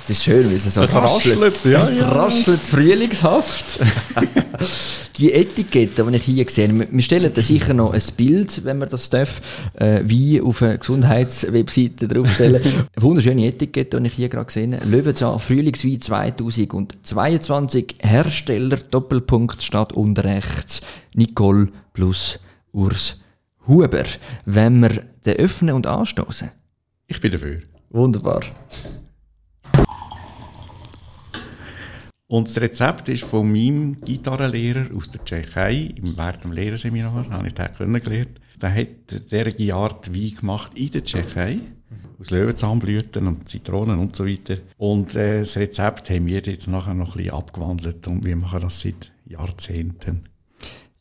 Es 0.04 0.10
ist 0.10 0.24
schön, 0.24 0.50
wie 0.50 0.54
es 0.56 0.74
so 0.74 0.82
Es 0.82 0.94
raschelt, 0.94 1.64
ja, 1.64 1.88
es 1.88 1.96
ja. 1.98 2.08
raschelt 2.10 2.60
frühlingshaft. 2.60 3.80
die 5.16 5.32
Etikette, 5.32 6.04
die 6.04 6.16
ich 6.18 6.24
hier 6.24 6.46
sehe, 6.46 6.68
wir 6.78 6.86
wir 6.90 7.02
stellen 7.02 7.32
da 7.32 7.40
sicher 7.40 7.72
noch 7.72 7.94
ein 7.94 8.02
Bild, 8.14 8.66
wenn 8.66 8.76
wir 8.80 8.86
das 8.86 9.08
darf, 9.08 9.40
äh, 9.72 10.02
wie 10.04 10.42
auf 10.42 10.60
eine 10.60 10.76
Gesundheitswebseite 10.76 12.06
draufstellen. 12.06 12.62
eine 12.62 12.86
wunderschöne 13.00 13.46
Etikette, 13.46 13.98
die 13.98 14.08
ich 14.08 14.12
hier 14.12 14.28
gerade 14.28 14.44
gesehen 14.44 14.74
habe. 14.74 14.84
Löwenzahn 14.84 15.40
Frühlingswein 15.40 16.36
2022, 16.36 17.94
Hersteller, 18.00 18.76
Doppelpunkt, 18.76 19.62
statt 19.62 19.94
unten 19.94 20.20
rechts, 20.20 20.82
Nicole 21.14 21.68
plus 21.94 22.38
Urs 22.72 23.22
Huber. 23.66 24.04
Wenn 24.44 24.80
wir 24.80 25.02
den 25.24 25.36
öffnen 25.36 25.74
und 25.74 25.86
anstoßen. 25.86 26.50
Ich 27.06 27.22
bin 27.22 27.32
dafür. 27.32 27.60
Wunderbar. 27.88 28.42
Und 32.26 32.48
das 32.48 32.60
Rezept 32.60 33.08
ist 33.10 33.24
von 33.24 33.50
meinem 33.50 34.00
Gitarrenlehrer 34.00 34.86
aus 34.96 35.10
der 35.10 35.24
Tschechei, 35.24 35.92
im 35.96 36.16
während 36.16 36.44
dem 36.44 36.52
Lehrerseminar, 36.52 37.28
habe 37.28 37.46
ich 37.48 37.54
den 37.54 37.72
kennengelernt. 37.74 38.40
Der 38.60 38.74
hat 38.74 39.30
derige 39.30 39.74
Art 39.74 40.14
Wein 40.14 40.34
gemacht 40.34 40.72
in 40.74 40.90
der 40.90 41.04
Tschechei, 41.04 41.58
aus 42.18 42.30
Löwenzahnblüten 42.30 43.26
und 43.26 43.48
Zitronen 43.48 43.98
und 43.98 44.16
so 44.16 44.26
weiter. 44.26 44.56
Und 44.78 45.14
äh, 45.14 45.40
das 45.40 45.56
Rezept 45.56 46.08
haben 46.08 46.26
wir 46.26 46.40
jetzt 46.40 46.66
nachher 46.66 46.94
noch 46.94 47.14
ein 47.14 47.18
bisschen 47.18 47.34
abgewandelt 47.34 48.06
und 48.08 48.24
wir 48.24 48.36
machen 48.36 48.60
das 48.60 48.80
seit 48.80 49.12
Jahrzehnten. 49.26 50.22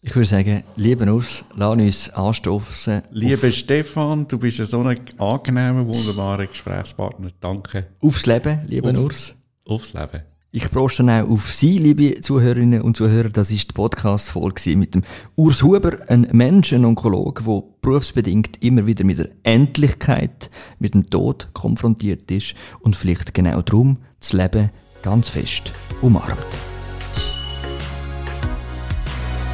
Ich 0.01 0.13
würde 0.13 0.27
sagen, 0.27 0.63
lieber 0.75 1.07
Urs, 1.13 1.45
lass 1.55 1.77
uns 1.77 2.09
anstoßen. 2.09 3.03
Lieber 3.11 3.49
Stefan, 3.53 4.27
du 4.27 4.37
bist 4.37 4.57
so 4.57 4.81
ein 4.81 4.99
angenehmer, 5.17 5.87
wunderbarer 5.87 6.47
Gesprächspartner. 6.47 7.29
Danke. 7.39 7.87
Aufs 8.01 8.25
Leben, 8.25 8.59
lieber 8.67 8.93
Urs. 8.93 9.35
Aufs 9.63 9.93
Leben. 9.93 10.23
Ich 10.55 10.69
proste 10.69 11.03
auch 11.05 11.31
auf 11.31 11.51
Sie, 11.51 11.79
liebe 11.79 12.21
Zuhörerinnen 12.21 12.83
und 12.83 12.95
Zuhörer. 12.95 13.29
Das 13.29 13.49
ist 13.49 13.71
die 13.71 13.73
Podcast-Folge 13.73 14.77
mit 14.77 14.93
dem 14.93 15.01
Urs 15.35 15.63
Huber, 15.63 15.97
ein 16.07 16.27
Mensch, 16.31 16.73
ein 16.73 16.85
Onkologe, 16.85 17.43
der 17.43 17.63
berufsbedingt 17.81 18.61
immer 18.61 18.85
wieder 18.85 19.03
mit 19.03 19.17
der 19.17 19.29
Endlichkeit, 19.41 20.51
mit 20.77 20.93
dem 20.93 21.09
Tod 21.09 21.49
konfrontiert 21.53 22.29
ist 22.29 22.53
und 22.81 22.95
vielleicht 22.95 23.33
genau 23.33 23.63
darum 23.63 23.97
das 24.19 24.33
Leben 24.33 24.69
ganz 25.01 25.29
fest 25.29 25.73
umarmt. 26.03 26.37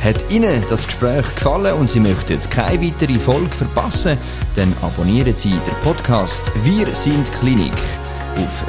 Hat 0.04 0.30
Ihnen 0.30 0.62
das 0.70 0.86
Gespräch 0.86 1.34
gefallen 1.34 1.76
und 1.76 1.90
Sie 1.90 2.02
möchten 2.02 2.38
keine 2.50 2.84
weitere 2.84 3.20
Folge 3.20 3.48
verpassen, 3.48 4.18
dann 4.58 4.74
abonnieren 4.82 5.34
Sie 5.34 5.52
den 5.52 5.82
Podcast 5.82 6.42
Wir 6.66 6.94
sind 6.94 7.32
Klinik 7.32 7.78
auf 8.36 8.66